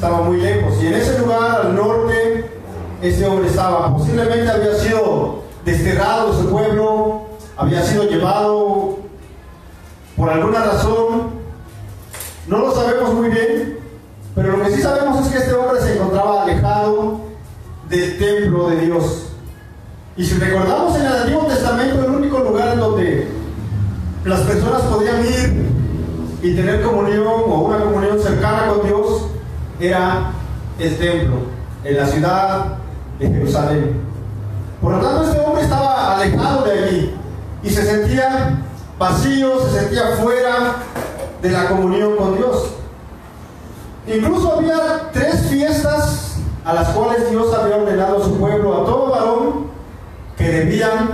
estaba 0.00 0.22
muy 0.22 0.38
lejos. 0.38 0.82
Y 0.82 0.86
en 0.86 0.94
ese 0.94 1.18
lugar, 1.18 1.60
al 1.60 1.76
norte, 1.76 2.50
ese 3.02 3.26
hombre 3.26 3.48
estaba. 3.48 3.94
Posiblemente 3.94 4.50
había 4.50 4.74
sido 4.76 5.42
desterrado 5.62 6.32
de 6.32 6.42
su 6.42 6.48
pueblo, 6.48 7.24
había 7.54 7.82
sido 7.82 8.04
llevado 8.04 8.96
por 10.16 10.30
alguna 10.30 10.64
razón, 10.64 11.28
no 12.46 12.58
lo 12.58 12.74
sabemos 12.74 13.12
muy 13.12 13.28
bien, 13.28 13.78
pero 14.34 14.56
lo 14.56 14.64
que 14.64 14.70
sí 14.70 14.80
sabemos 14.80 15.26
es 15.26 15.32
que 15.32 15.38
este 15.38 15.52
hombre 15.52 15.82
se 15.82 15.96
encontraba 15.96 16.44
alejado 16.44 17.20
del 17.90 18.18
templo 18.18 18.70
de 18.70 18.76
Dios. 18.76 19.26
Y 20.16 20.24
si 20.24 20.38
recordamos 20.38 20.96
en 20.96 21.02
el 21.02 21.12
Antiguo 21.12 21.44
Testamento, 21.44 22.06
el 22.06 22.10
único 22.10 22.38
lugar 22.38 22.78
donde 22.78 23.28
las 24.24 24.40
personas 24.40 24.80
podían 24.80 25.26
ir 25.26 25.66
y 26.42 26.54
tener 26.54 26.80
comunión 26.80 27.26
o 27.26 27.66
una 27.66 27.84
comunión 27.84 28.18
cercana 28.18 28.68
con 28.68 28.86
Dios 28.86 29.19
era 29.80 30.32
el 30.78 30.98
templo, 30.98 31.36
en 31.84 31.96
la 31.96 32.06
ciudad 32.06 32.64
de 33.18 33.28
Jerusalén. 33.28 34.00
Por 34.80 34.92
lo 34.92 35.00
tanto, 35.00 35.24
este 35.24 35.40
hombre 35.40 35.62
estaba 35.62 36.16
alejado 36.16 36.64
de 36.64 36.72
allí 36.72 37.14
y 37.62 37.70
se 37.70 37.84
sentía 37.84 38.58
vacío, 38.98 39.60
se 39.66 39.80
sentía 39.80 40.16
fuera 40.20 40.76
de 41.42 41.50
la 41.50 41.68
comunión 41.68 42.16
con 42.16 42.36
Dios. 42.36 42.70
Incluso 44.06 44.58
había 44.58 45.10
tres 45.12 45.46
fiestas 45.48 46.36
a 46.64 46.74
las 46.74 46.88
cuales 46.90 47.30
Dios 47.30 47.52
había 47.54 47.76
ordenado 47.76 48.20
a 48.20 48.24
su 48.24 48.38
pueblo, 48.38 48.82
a 48.82 48.84
todo 48.84 49.10
varón, 49.10 49.66
que 50.36 50.44
debían 50.44 51.10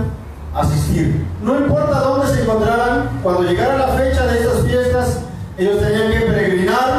asistir. 0.53 1.25
No 1.41 1.57
importa 1.57 1.99
dónde 1.99 2.27
se 2.27 2.43
encontraran, 2.43 3.19
cuando 3.23 3.43
llegara 3.43 3.77
la 3.77 3.87
fecha 3.89 4.25
de 4.25 4.39
estas 4.39 4.65
fiestas, 4.65 5.19
ellos 5.57 5.79
tenían 5.81 6.11
que 6.11 6.19
peregrinar, 6.21 6.96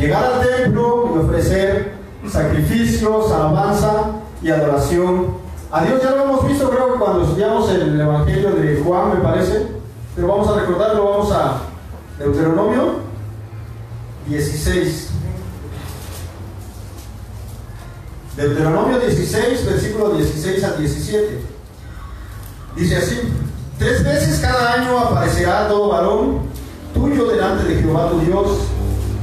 llegar 0.00 0.24
al 0.24 0.40
templo 0.40 1.12
y 1.14 1.18
ofrecer 1.18 1.92
sacrificios, 2.28 3.30
alabanza 3.30 4.12
y 4.42 4.50
adoración 4.50 5.26
a 5.70 5.84
Dios. 5.84 6.02
Ya 6.02 6.10
lo 6.12 6.24
hemos 6.24 6.48
visto, 6.48 6.70
creo 6.70 6.98
cuando 6.98 7.22
estudiamos 7.22 7.70
el 7.70 8.00
Evangelio 8.00 8.50
de 8.52 8.82
Juan, 8.82 9.10
me 9.10 9.20
parece, 9.20 9.66
pero 10.14 10.28
vamos 10.28 10.48
a 10.48 10.60
recordarlo, 10.60 11.04
vamos 11.04 11.32
a 11.32 11.62
Deuteronomio 12.18 13.00
16. 14.26 15.08
Deuteronomio 18.36 18.98
16, 19.00 19.66
versículo 19.66 20.10
16 20.14 20.64
al 20.64 20.78
17. 20.78 21.44
Dice 22.76 22.96
así, 22.96 23.20
tres 23.78 24.04
veces 24.04 24.40
cada 24.40 24.74
año 24.74 24.98
aparecerá 24.98 25.68
todo 25.68 25.88
varón 25.90 26.38
tuyo 26.94 27.26
delante 27.26 27.64
de 27.64 27.82
Jehová 27.82 28.08
tu 28.10 28.20
Dios 28.20 28.58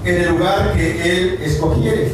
en 0.07 0.21
el 0.21 0.29
lugar 0.29 0.73
que 0.73 1.17
él 1.17 1.39
escogiere. 1.41 2.13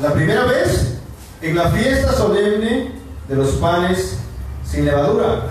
La 0.00 0.12
primera 0.12 0.44
vez 0.44 0.98
en 1.40 1.56
la 1.56 1.70
fiesta 1.70 2.12
solemne 2.12 2.92
de 3.28 3.34
los 3.34 3.48
panes 3.52 4.18
sin 4.64 4.84
levadura. 4.84 5.44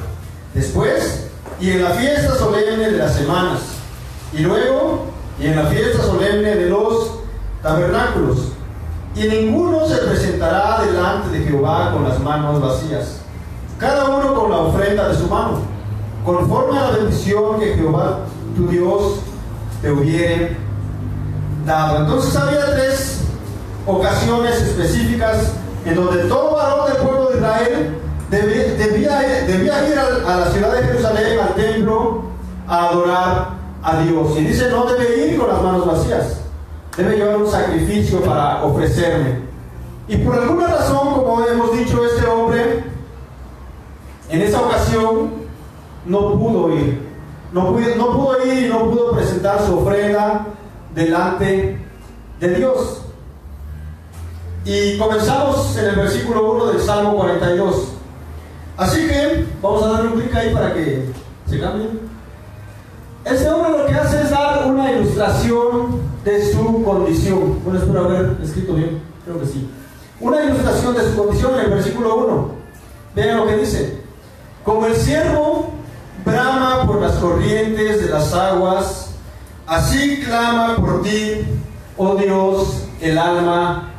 Después, 0.54 1.28
y 1.60 1.72
en 1.72 1.84
la 1.84 1.92
fiesta 1.92 2.36
solemne 2.36 2.92
de 2.92 2.98
las 2.98 3.16
semanas. 3.16 3.60
Y 4.34 4.40
luego, 4.40 5.06
y 5.40 5.48
en 5.48 5.56
la 5.56 5.66
fiesta 5.66 6.04
solemne 6.04 6.56
de 6.56 6.70
los 6.70 7.12
tabernáculos. 7.64 8.50
Y 9.16 9.24
ninguno 9.28 9.88
se 9.88 9.98
presentará 9.98 10.84
delante 10.86 11.38
de 11.38 11.46
Jehová 11.46 11.92
con 11.92 12.08
las 12.08 12.20
manos 12.20 12.62
vacías, 12.62 13.22
cada 13.80 14.10
uno 14.10 14.36
con 14.36 14.52
la 14.52 14.58
ofrenda 14.58 15.10
de 15.10 15.16
su 15.16 15.28
mano, 15.28 15.62
conforme 16.24 16.78
a 16.78 16.92
la 16.92 16.98
bendición 16.98 17.60
que 17.60 17.74
Jehová 17.74 18.20
tu 18.56 18.68
Dios 18.68 19.16
te 19.82 19.92
hubiere 19.92 20.69
Entonces 21.70 22.36
había 22.36 22.66
tres 22.74 23.22
ocasiones 23.86 24.60
específicas 24.60 25.52
en 25.86 25.96
donde 25.96 26.24
todo 26.24 26.56
varón 26.56 26.88
del 26.88 26.98
pueblo 26.98 27.30
de 27.30 27.38
Israel 27.38 27.98
debía, 28.32 29.88
ir 29.88 30.00
a, 30.00 30.38
la 30.38 30.46
ciudad 30.48 30.74
de 30.74 30.84
Jerusalén, 30.88 31.40
al 31.40 31.54
templo, 31.54 32.24
a 32.68 32.88
adorar 32.88 33.50
a 33.84 34.02
Dios. 34.02 34.32
Y 34.38 34.46
dice, 34.46 34.72
no 34.72 34.86
debe 34.86 35.28
ir 35.28 35.38
con 35.38 35.48
las 35.48 35.62
manos 35.62 35.86
vacías, 35.86 36.42
debe 36.98 37.18
llevar 37.18 37.38
un 37.38 37.52
sacrificio 37.52 38.20
para 38.22 38.64
ofrecerme. 38.64 39.42
Y 40.08 40.18
por 40.18 40.40
alguna 40.40 40.70
razón, 40.70 41.14
como 41.14 41.46
hemos 41.46 41.78
dicho, 41.78 42.04
este 42.04 42.26
hombre 42.26 42.84
en 44.30 44.42
esa 44.42 44.60
ocasión 44.60 45.34
no 46.08 46.34
pudo 46.34 46.74
ir. 46.74 47.08
No 47.54 47.68
pudo 47.68 48.44
ir 48.44 48.66
y 48.66 48.70
no 48.70 48.90
pudo 48.90 49.12
presentar 49.12 49.60
su 49.64 49.78
ofrenda 49.78 50.48
delante 50.94 51.78
de 52.40 52.50
Dios. 52.56 53.02
Y 54.66 54.98
comenzamos 54.98 55.76
en 55.78 55.86
el 55.86 55.96
versículo 55.96 56.52
1 56.54 56.66
del 56.68 56.82
Salmo 56.82 57.16
42. 57.16 57.90
Así 58.78 59.08
que 59.08 59.46
vamos 59.62 59.84
a 59.84 59.90
darle 59.90 60.12
un 60.12 60.22
clic 60.22 60.36
ahí 60.36 60.54
para 60.54 60.74
que 60.74 61.10
se 61.48 61.60
cambie. 61.60 61.90
Este 63.26 63.50
hombre 63.50 63.78
lo 63.78 63.86
que 63.86 63.94
hace 63.94 64.22
es 64.22 64.30
dar 64.30 64.66
una 64.68 64.92
ilustración 64.92 66.02
de 66.24 66.52
su 66.52 66.84
condición. 66.84 67.60
Bueno, 67.64 67.80
espero 67.80 68.06
haber 68.06 68.38
escrito 68.42 68.74
bien, 68.74 69.02
creo 69.26 69.40
que 69.40 69.46
sí. 69.46 69.70
Una 70.20 70.44
ilustración 70.44 70.96
de 70.96 71.10
su 71.10 71.18
condición 71.18 71.54
en 71.56 71.60
el 71.62 71.70
versículo 71.72 72.16
1. 72.16 72.52
Vean 73.16 73.38
lo 73.38 73.48
que 73.48 73.58
dice. 73.58 74.02
Como 74.64 74.86
el 74.86 74.96
siervo 74.96 75.72
brama 76.26 76.86
por 76.86 77.02
las 77.02 77.16
corrientes 77.16 78.02
de 78.02 78.10
las 78.10 78.34
aguas, 78.34 79.09
así 79.70 80.22
clama 80.26 80.78
por 80.78 81.04
ti, 81.04 81.46
oh 81.96 82.16
Dios, 82.16 82.86
el 83.00 83.18
alma 83.18 83.92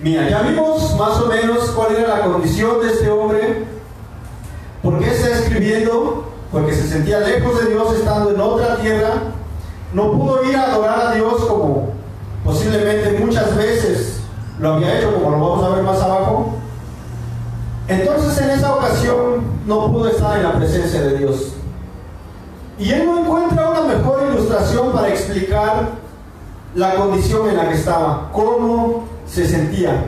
mía. 0.00 0.28
Ya 0.28 0.42
vimos 0.42 0.94
más 0.96 1.18
o 1.20 1.26
menos 1.26 1.70
cuál 1.70 1.96
era 1.96 2.18
la 2.18 2.24
condición 2.26 2.80
de 2.82 2.92
este 2.92 3.08
hombre. 3.08 3.64
¿Por 4.82 4.98
qué 4.98 5.10
está 5.10 5.30
escribiendo? 5.30 6.30
Porque 6.52 6.74
se 6.74 6.86
sentía 6.86 7.20
lejos 7.20 7.58
de 7.58 7.70
Dios 7.70 7.94
estando 7.96 8.30
en 8.30 8.40
otra 8.40 8.76
tierra. 8.76 9.14
No 9.94 10.12
pudo 10.12 10.44
ir 10.44 10.56
a 10.56 10.72
adorar 10.72 11.06
a 11.06 11.12
Dios 11.12 11.44
como 11.46 11.94
posiblemente 12.44 13.18
muchas 13.24 13.56
veces 13.56 14.20
lo 14.58 14.74
había 14.74 14.98
hecho, 14.98 15.14
como 15.14 15.30
lo 15.30 15.40
vamos 15.40 15.64
a 15.64 15.74
ver 15.74 15.84
más 15.84 16.00
abajo. 16.02 16.56
Entonces 17.88 18.38
en 18.42 18.50
esa 18.50 18.74
ocasión 18.74 19.42
no 19.66 19.90
pudo 19.90 20.08
estar 20.08 20.36
en 20.36 20.42
la 20.42 20.56
presencia 20.56 21.00
de 21.00 21.18
Dios. 21.18 21.54
Y 22.78 22.90
él 22.90 23.06
no 23.06 23.20
encuentra 23.20 23.70
una 23.70 23.82
mejor 23.82 24.22
ilustración 24.32 24.92
para 24.92 25.08
explicar 25.08 25.88
la 26.74 26.94
condición 26.96 27.48
en 27.48 27.56
la 27.56 27.68
que 27.68 27.74
estaba, 27.74 28.30
cómo 28.32 29.04
se 29.26 29.46
sentía. 29.46 30.04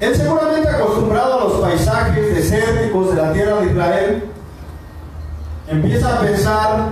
Él 0.00 0.16
seguramente 0.16 0.68
acostumbrado 0.68 1.34
a 1.34 1.44
los 1.44 1.60
paisajes 1.60 2.34
desérticos 2.34 3.14
de 3.14 3.22
la 3.22 3.32
tierra 3.32 3.60
de 3.60 3.66
Israel, 3.66 4.24
empieza 5.68 6.16
a 6.16 6.20
pensar 6.20 6.88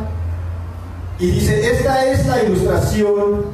y 1.18 1.30
dice, 1.32 1.72
esta 1.72 2.06
es 2.06 2.26
la 2.26 2.44
ilustración 2.44 3.46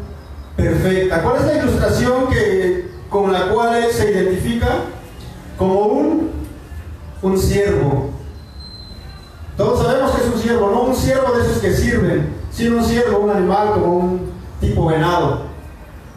perfecta. 0.57 1.23
¿Cuál 1.23 1.37
es 1.37 1.47
la 1.47 1.63
ilustración 1.63 2.29
que, 2.29 2.91
con 3.09 3.33
la 3.33 3.49
cual 3.49 3.83
él 3.83 3.91
se 3.91 4.11
identifica? 4.11 4.69
Como 5.57 5.81
un, 5.81 6.31
un 7.23 7.39
siervo. 7.39 8.11
Todos 9.57 9.87
sabemos 9.87 10.11
que 10.11 10.23
es 10.23 10.35
un 10.35 10.41
siervo, 10.41 10.71
no 10.71 10.83
un 10.83 10.97
siervo 10.97 11.33
de 11.33 11.43
esos 11.43 11.59
que 11.59 11.73
sirven, 11.73 12.29
sino 12.51 12.79
un 12.79 12.85
siervo, 12.85 13.19
un 13.19 13.31
animal 13.31 13.71
como 13.75 13.87
un 13.87 14.33
tipo 14.61 14.87
venado. 14.87 15.43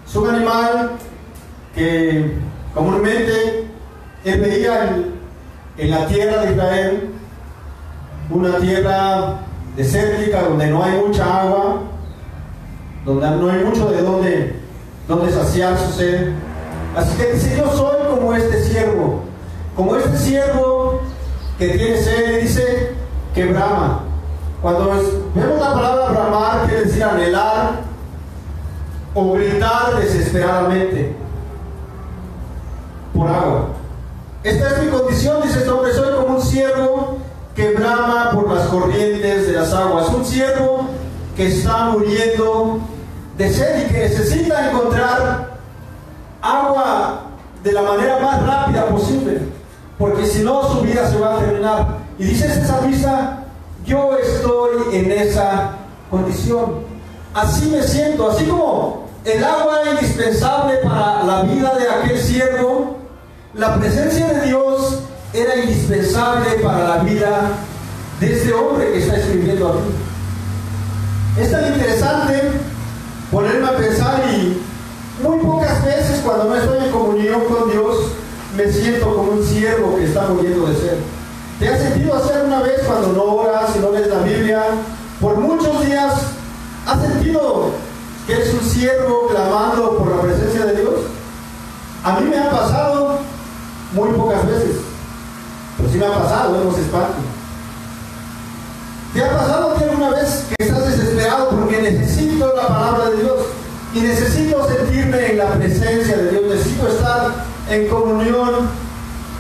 Es 0.08 0.16
un 0.16 0.30
animal 0.30 0.92
que 1.76 2.34
comúnmente 2.74 3.68
él 4.26 4.42
veía 4.42 4.90
en, 5.78 5.92
la 5.92 6.08
tierra 6.08 6.46
de 6.46 6.52
Israel, 6.52 7.10
una 8.32 8.58
tierra 8.58 9.42
desértica 9.76 10.42
donde 10.42 10.68
no 10.68 10.84
hay 10.84 11.00
mucha 11.00 11.42
agua, 11.42 11.82
donde 13.06 13.30
no 13.30 13.50
hay 13.52 13.64
mucho 13.64 13.88
de 13.92 14.02
donde, 14.02 14.56
donde 15.08 15.32
saciar 15.32 15.78
su 15.78 15.94
sed. 15.94 16.32
Así 16.96 17.16
que 17.16 17.34
dice, 17.34 17.56
yo 17.56 17.72
soy 17.72 17.98
como 18.10 18.34
este 18.34 18.64
siervo, 18.64 19.22
como 19.76 19.96
este 19.96 20.18
siervo 20.18 21.02
que 21.60 21.68
tiene 21.70 21.98
sed, 21.98 22.42
dice 22.42 22.87
que 23.38 23.46
brama. 23.46 24.00
Cuando 24.64 24.90
vemos 25.36 25.60
la 25.60 25.74
palabra 25.74 26.10
bramar, 26.10 26.66
quiere 26.66 26.86
decir 26.86 27.04
anhelar 27.04 27.82
o 29.14 29.34
gritar 29.34 29.96
desesperadamente 30.00 31.16
por 33.14 33.28
agua. 33.28 33.68
Esta 34.44 34.70
es 34.70 34.84
mi 34.84 34.90
condición, 34.90 35.44
dice 35.44 35.60
este 35.60 35.70
hombre, 35.70 35.94
soy 35.94 36.16
como 36.16 36.38
un 36.38 36.42
siervo 36.42 37.18
que 37.56 37.74
brama 37.74 38.32
por 38.34 38.52
las 38.52 38.68
corrientes 38.70 39.48
de 39.48 39.54
las 39.54 39.72
aguas, 39.72 40.10
un 40.10 40.26
siervo 40.26 40.88
que 41.36 41.48
está 41.48 41.90
muriendo 41.90 42.80
de 43.38 43.54
sed 43.54 43.86
y 43.86 43.94
que 43.94 44.00
necesita 44.00 44.72
encontrar 44.72 45.60
agua 46.42 47.22
de 47.64 47.72
la 47.72 47.84
manera 47.84 48.18
más 48.20 48.48
rápida 48.48 48.88
posible, 48.88 49.42
porque 50.00 50.26
si 50.26 50.42
no 50.42 50.64
su 50.64 50.82
vida 50.82 51.08
se 51.08 51.20
va 51.20 51.36
a 51.36 51.40
terminar. 51.40 52.07
Y 52.20 52.24
dice 52.26 52.48
esa 52.48 52.82
misa, 52.82 53.44
yo 53.86 54.18
estoy 54.18 54.96
en 54.96 55.12
esa 55.12 55.78
condición. 56.10 56.82
Así 57.34 57.70
me 57.70 57.84
siento, 57.84 58.32
así 58.32 58.46
como 58.46 59.08
el 59.24 59.44
agua 59.44 59.82
indispensable 59.92 60.78
para 60.78 61.24
la 61.24 61.42
vida 61.44 61.76
de 61.76 61.90
aquel 61.90 62.20
siervo, 62.20 62.98
la 63.54 63.76
presencia 63.76 64.28
de 64.28 64.48
Dios 64.48 65.00
era 65.34 65.58
indispensable 65.58 66.52
para 66.64 66.88
la 66.88 66.98
vida 67.04 67.52
de 68.20 68.34
este 68.36 68.54
hombre 68.54 68.92
que 68.92 69.00
está 69.00 69.18
escribiendo 69.18 69.70
aquí. 69.70 71.42
Es 71.42 71.52
tan 71.52 71.72
interesante 71.72 72.42
ponerme 73.32 73.68
a 73.68 73.78
pensar 73.78 74.24
y 74.32 74.60
muy 75.22 75.38
pocas 75.40 75.86
veces 75.86 76.22
cuando 76.24 76.46
no 76.46 76.56
estoy 76.56 76.86
en 76.86 76.92
comunión 76.92 77.42
con 77.46 77.70
Dios 77.70 78.12
me 78.56 78.72
siento 78.72 79.14
como 79.14 79.34
un 79.34 79.46
siervo 79.46 79.98
que 79.98 80.06
está 80.06 80.28
muriendo 80.28 80.66
de 80.68 80.76
sed. 80.76 80.98
¿Te 81.60 81.68
has 81.68 81.80
sentido 81.82 82.16
hacer 82.16 82.46
una 82.46 82.62
vez 82.62 82.84
cuando 82.86 83.14
no 83.14 83.24
oras 83.24 83.72
y 83.76 83.80
no 83.80 83.92
lees 83.92 84.08
la 84.08 84.20
Biblia? 84.20 84.64
Por 85.20 85.38
muchos 85.38 85.84
días 85.84 86.14
has 86.86 87.02
sentido 87.02 87.72
que 88.28 88.34
eres 88.34 88.54
un 88.54 88.62
siervo 88.62 89.28
clamando 89.28 89.98
por 89.98 90.16
la 90.16 90.22
presencia 90.22 90.66
de 90.66 90.82
Dios. 90.82 90.94
A 92.04 92.20
mí 92.20 92.30
me 92.30 92.38
ha 92.38 92.52
pasado 92.52 93.18
muy 93.94 94.10
pocas 94.10 94.46
veces, 94.46 94.78
pero 95.78 95.90
sí 95.90 95.98
me 95.98 96.06
ha 96.06 96.14
pasado, 96.14 96.62
hemos 96.62 96.78
espanto. 96.78 97.16
¿Te 99.16 99.24
ha 99.24 99.36
pasado 99.36 99.76
que 99.78 99.86
alguna 99.86 100.10
vez 100.12 100.46
que 100.50 100.64
estás 100.64 100.86
desesperado 100.86 101.50
porque 101.50 101.82
necesito 101.82 102.54
la 102.56 102.68
palabra 102.68 103.10
de 103.10 103.18
Dios 103.18 103.38
y 103.96 104.02
necesito 104.02 104.68
sentirme 104.68 105.32
en 105.32 105.38
la 105.40 105.54
presencia 105.54 106.18
de 106.18 106.30
Dios, 106.30 106.44
necesito 106.50 106.88
estar 106.88 107.46
en 107.68 107.88
comunión 107.88 108.70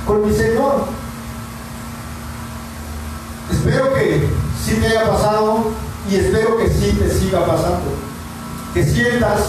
con 0.07 0.27
mi 0.27 0.35
Señor? 0.35 0.97
Espero 3.51 3.93
que 3.93 4.27
sí 4.63 4.75
te 4.75 4.87
haya 4.87 5.05
y 6.09 6.15
espero 6.15 6.57
que 6.57 6.69
sí 6.69 6.93
te 6.93 7.09
siga 7.09 7.45
pasando. 7.45 7.91
Que 8.73 8.83
sientas 8.83 9.39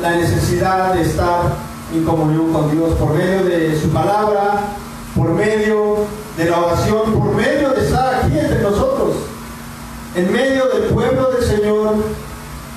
la 0.00 0.12
necesidad 0.12 0.94
de 0.94 1.02
estar 1.02 1.56
en 1.92 2.04
comunión 2.04 2.52
con 2.52 2.70
Dios 2.70 2.94
por 2.94 3.14
medio 3.14 3.44
de 3.44 3.80
su 3.80 3.88
palabra, 3.88 4.60
por 5.16 5.30
medio 5.30 6.06
de 6.36 6.44
la 6.44 6.58
oración, 6.60 7.12
por 7.12 7.34
medio 7.34 7.70
de 7.70 7.84
estar 7.84 8.14
aquí 8.14 8.38
entre 8.38 8.62
nosotros, 8.62 9.16
en 10.14 10.32
medio 10.32 10.66
del 10.68 10.84
pueblo 10.94 11.30
del 11.32 11.44
Señor, 11.44 11.96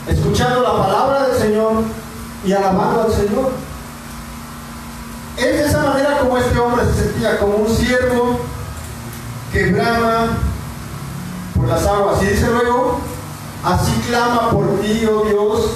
escuchando 0.08 0.62
la 0.62 0.84
palabra 0.84 1.28
del 1.28 1.38
Señor 1.38 1.84
y 2.44 2.52
alabando 2.52 3.04
al 3.04 3.12
Señor. 3.12 3.52
Es 5.38 5.44
de 5.44 5.66
esa 5.66 5.84
manera 5.84 6.18
como 6.20 6.38
este 6.38 6.58
hombre 6.58 6.86
se 6.86 7.04
sentía, 7.04 7.38
como 7.38 7.58
un 7.58 7.70
siervo 7.70 8.40
que 9.52 9.72
brama 9.72 10.38
las 11.68 11.86
aguas. 11.86 12.22
Y 12.22 12.28
dice 12.28 12.48
luego, 12.48 13.00
así 13.64 13.92
clama 14.08 14.50
por 14.52 14.80
ti, 14.82 15.06
oh 15.06 15.24
Dios, 15.26 15.72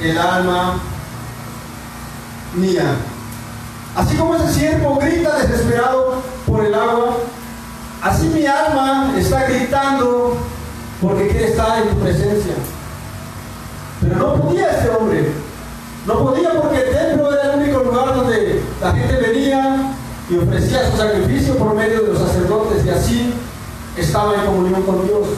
el 0.00 0.18
alma 0.18 0.74
mía. 2.54 2.96
Así 3.96 4.16
como 4.16 4.34
ese 4.34 4.52
siervo 4.52 4.96
grita 4.96 5.38
desesperado 5.38 6.22
por 6.46 6.64
el 6.64 6.74
agua, 6.74 7.16
así 8.02 8.28
mi 8.28 8.46
alma 8.46 9.14
está 9.16 9.44
gritando 9.44 10.36
porque 11.00 11.28
quiere 11.28 11.48
estar 11.48 11.82
en 11.82 11.88
tu 11.88 11.96
presencia. 12.00 12.54
Pero 14.00 14.16
no 14.16 14.34
podía 14.34 14.70
este 14.70 14.90
hombre. 14.90 15.32
No 16.06 16.18
podía 16.18 16.50
porque 16.60 16.82
el 16.82 16.94
templo 16.94 17.32
era 17.32 17.54
el 17.54 17.60
único 17.60 17.80
lugar 17.80 18.14
donde 18.14 18.62
la 18.80 18.92
gente 18.92 19.16
venía 19.16 19.92
y 20.30 20.38
ofrecía 20.38 20.90
su 20.90 20.96
sacrificio 20.96 21.56
por 21.56 21.74
medio 21.74 22.02
de 22.02 22.12
los 22.12 22.18
sacerdotes 22.18 22.84
y 22.84 22.90
así 22.90 23.34
estaba 24.00 24.34
en 24.34 24.46
comunión 24.46 24.82
con 24.82 25.06
Dios. 25.06 25.28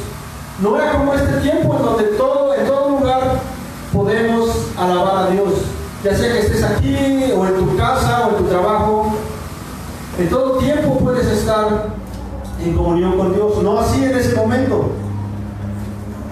No 0.61 0.77
era 0.77 0.93
como 0.93 1.15
este 1.15 1.41
tiempo 1.41 1.77
en 1.77 1.85
donde 1.85 2.05
todo, 2.17 2.55
en 2.55 2.67
todo 2.67 2.89
lugar 2.91 3.41
podemos 3.93 4.51
alabar 4.77 5.27
a 5.27 5.31
Dios 5.31 5.53
ya 6.05 6.17
sea 6.17 6.33
que 6.33 6.39
estés 6.39 6.63
aquí 6.63 6.97
o 7.37 7.47
en 7.47 7.55
tu 7.57 7.77
casa 7.77 8.27
o 8.27 8.31
en 8.31 8.37
tu 8.37 8.45
trabajo, 8.45 9.13
en 10.19 10.29
todo 10.29 10.59
tiempo 10.59 10.99
puedes 10.99 11.27
estar 11.27 11.87
en 12.61 12.77
comunión 12.77 13.17
con 13.17 13.35
Dios. 13.35 13.63
No 13.63 13.79
así 13.81 14.05
en 14.05 14.17
ese 14.17 14.37
momento. 14.37 14.91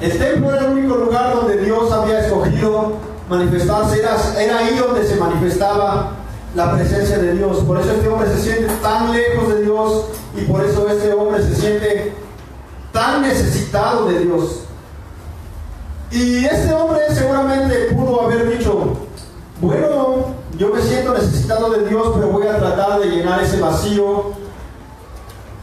El 0.01 0.17
templo 0.17 0.55
era 0.55 0.67
el 0.67 0.73
único 0.73 0.95
lugar 0.97 1.35
donde 1.35 1.57
Dios 1.59 1.91
había 1.91 2.21
escogido 2.21 2.93
manifestarse. 3.29 3.99
Era, 3.99 4.17
era 4.39 4.59
ahí 4.59 4.77
donde 4.77 5.05
se 5.05 5.17
manifestaba 5.17 6.13
la 6.57 6.73
presencia 6.73 7.19
de 7.19 7.35
Dios. 7.35 7.59
Por 7.59 7.79
eso 7.79 7.93
este 7.93 8.09
hombre 8.09 8.29
se 8.31 8.43
siente 8.43 8.73
tan 8.83 9.13
lejos 9.13 9.49
de 9.49 9.63
Dios 9.63 10.05
y 10.37 10.41
por 10.43 10.65
eso 10.65 10.89
este 10.89 11.13
hombre 11.13 11.43
se 11.43 11.55
siente 11.55 12.15
tan 12.93 13.23
necesitado 13.23 14.07
de 14.07 14.21
Dios. 14.21 14.63
Y 16.11 16.47
este 16.47 16.73
hombre 16.73 17.03
seguramente 17.11 17.95
pudo 17.95 18.23
haber 18.23 18.59
dicho, 18.59 18.95
bueno, 19.61 20.35
yo 20.57 20.69
me 20.73 20.81
siento 20.81 21.13
necesitado 21.13 21.71
de 21.71 21.89
Dios, 21.89 22.13
pero 22.15 22.29
voy 22.29 22.47
a 22.47 22.57
tratar 22.57 23.01
de 23.01 23.07
llenar 23.07 23.43
ese 23.43 23.61
vacío, 23.61 24.33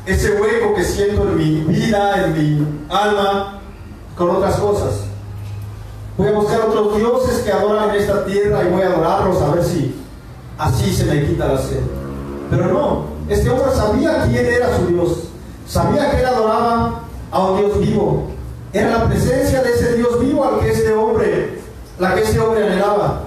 ese 0.05 0.39
hueco 0.39 0.75
que 0.75 0.83
siento 0.83 1.23
en 1.23 1.37
mi 1.37 1.61
vida, 1.61 2.25
en 2.25 2.33
mi 2.33 2.67
alma, 2.89 3.61
con 4.15 4.29
otras 4.29 4.57
cosas. 4.57 5.05
Voy 6.17 6.27
a 6.27 6.33
buscar 6.33 6.61
otros 6.61 6.97
dioses 6.97 7.39
que 7.39 7.51
adoran 7.51 7.89
en 7.89 7.95
esta 7.95 8.23
tierra 8.25 8.63
y 8.63 8.69
voy 8.69 8.83
a 8.83 8.87
adorarlos 8.87 9.41
a 9.41 9.55
ver 9.55 9.63
si 9.63 10.02
así 10.57 10.93
se 10.93 11.05
me 11.05 11.25
quita 11.25 11.47
la 11.47 11.57
sed. 11.57 11.81
Pero 12.49 12.67
no, 12.67 13.05
este 13.29 13.49
hombre 13.49 13.73
sabía 13.73 14.25
quién 14.29 14.45
era 14.45 14.77
su 14.77 14.87
Dios, 14.87 15.23
sabía 15.67 16.11
que 16.11 16.19
él 16.19 16.25
adoraba 16.25 17.01
a 17.31 17.43
un 17.43 17.59
Dios 17.59 17.79
vivo. 17.79 18.23
Era 18.73 18.97
la 18.97 19.07
presencia 19.07 19.61
de 19.61 19.71
ese 19.71 19.95
Dios 19.95 20.19
vivo 20.19 20.43
al 20.43 20.59
que 20.59 20.71
este 20.71 20.93
hombre, 20.93 21.59
la 21.99 22.15
que 22.15 22.21
este 22.21 22.39
hombre 22.39 22.65
anhelaba. 22.65 23.21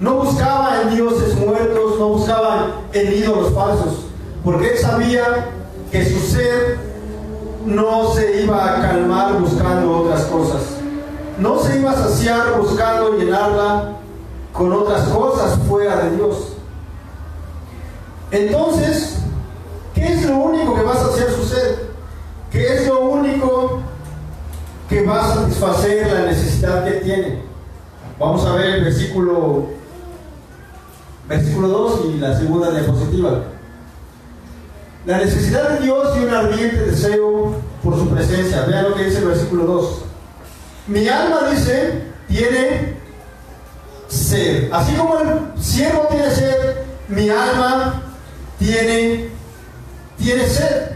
No 0.00 0.14
buscaba 0.14 0.82
en 0.82 0.94
dioses 0.94 1.36
muertos, 1.36 1.98
no 1.98 2.08
buscaba 2.08 2.68
en 2.92 3.12
ídolos 3.12 3.52
falsos, 3.52 4.06
porque 4.44 4.72
él 4.72 4.78
sabía 4.78 5.50
que 5.90 6.04
su 6.04 6.18
sed 6.20 6.76
no 7.66 8.12
se 8.14 8.42
iba 8.42 8.64
a 8.64 8.80
calmar 8.80 9.38
buscando 9.38 9.98
otras 9.98 10.24
cosas. 10.24 10.62
No 11.38 11.58
se 11.58 11.78
iba 11.78 11.90
a 11.90 11.96
saciar 11.96 12.58
buscando 12.58 13.16
llenarla 13.16 13.92
con 14.52 14.72
otras 14.72 15.08
cosas 15.08 15.58
fuera 15.68 15.96
de 16.04 16.16
Dios. 16.16 16.54
Entonces, 18.30 19.16
¿qué 19.94 20.12
es 20.12 20.24
lo 20.26 20.36
único 20.36 20.74
que 20.74 20.82
va 20.82 20.92
a 20.92 20.96
saciar 20.96 21.30
su 21.30 21.44
sed? 21.44 21.76
¿Qué 22.50 22.74
es 22.74 22.86
lo 22.86 23.00
único 23.00 23.80
que 24.88 25.04
va 25.04 25.24
a 25.24 25.34
satisfacer 25.34 26.12
la 26.12 26.26
necesidad 26.26 26.84
que 26.84 26.92
tiene? 27.00 27.42
Vamos 28.18 28.44
a 28.46 28.54
ver 28.54 28.66
el 28.66 28.84
versículo, 28.84 29.68
versículo 31.28 31.68
2 31.68 32.00
y 32.06 32.18
la 32.18 32.38
segunda 32.38 32.70
diapositiva. 32.70 33.42
La 35.06 35.18
necesidad 35.18 35.70
de 35.70 35.84
Dios 35.86 36.16
y 36.16 36.24
un 36.24 36.34
ardiente 36.34 36.76
deseo 36.76 37.54
por 37.82 37.96
su 37.96 38.08
presencia. 38.10 38.62
Vean 38.66 38.90
lo 38.90 38.94
que 38.94 39.04
dice 39.04 39.18
el 39.18 39.24
versículo 39.28 39.64
2. 39.64 40.02
Mi 40.86 41.08
alma 41.08 41.48
dice, 41.50 42.04
tiene 42.28 42.96
sed. 44.08 44.72
Así 44.72 44.94
como 44.94 45.18
el 45.18 45.60
siervo 45.60 46.06
tiene 46.10 46.30
sed, 46.30 46.76
mi 47.08 47.28
alma 47.30 48.09
tiene, 48.60 49.30
tiene 50.18 50.46
sed. 50.46 50.92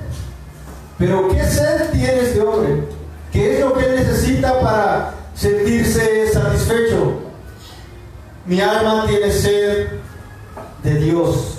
Pero 0.99 1.29
¿qué 1.29 1.45
sed 1.45 1.91
tiene 1.91 2.21
este 2.21 2.41
hombre? 2.41 2.85
¿Qué 3.33 3.55
es 3.55 3.61
lo 3.61 3.75
que 3.75 3.89
necesita 3.89 4.61
para 4.61 5.15
sentirse 5.35 6.31
satisfecho? 6.33 7.23
Mi 8.47 8.61
alma 8.61 9.07
tiene 9.09 9.33
sed 9.33 9.89
de 10.85 10.95
Dios. 10.97 11.59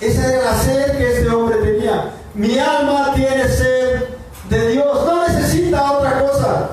Esa 0.00 0.32
era 0.32 0.52
la 0.52 0.58
sed 0.58 0.98
que 0.98 1.16
este 1.16 1.28
hombre 1.30 1.56
tenía. 1.56 2.12
Mi 2.34 2.58
alma 2.58 3.12
tiene 3.14 3.48
sed 3.48 4.04
de 4.50 4.68
Dios. 4.68 5.06
No 5.06 5.26
necesita 5.26 5.92
otra 5.92 6.20
cosa. 6.20 6.70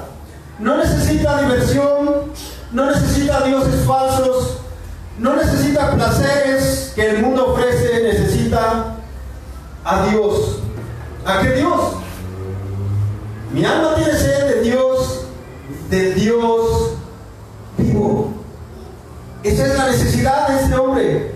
No 0.60 0.78
necesita 0.78 1.42
diversión. 1.42 2.34
No 2.72 2.86
necesita 2.86 3.44
dioses 3.46 3.86
falsos. 3.86 4.58
No 5.18 5.36
necesita 5.36 5.92
placeres 5.96 6.92
que 6.94 7.10
el 7.10 7.24
mundo 7.24 7.54
ofrece. 7.54 7.87
A 8.54 10.08
Dios. 10.10 10.60
¿A 11.26 11.42
qué 11.42 11.52
Dios? 11.52 11.96
Mi 13.52 13.66
alma 13.66 13.96
tiene 13.96 14.14
sed 14.14 14.56
de 14.56 14.62
Dios, 14.62 15.26
de 15.90 16.14
Dios 16.14 16.92
vivo. 17.78 18.32
Esa 19.44 19.68
es 19.68 19.78
la 19.78 19.88
necesidad 19.88 20.48
de 20.48 20.64
este 20.64 20.76
hombre. 20.76 21.32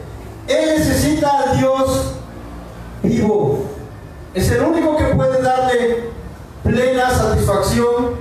Él 0.47 0.79
necesita 0.79 1.29
al 1.29 1.57
Dios 1.57 2.13
vivo. 3.03 3.65
Es 4.33 4.49
el 4.51 4.61
único 4.61 4.95
que 4.95 5.05
puede 5.15 5.41
darle 5.41 6.11
plena 6.63 7.09
satisfacción. 7.09 8.11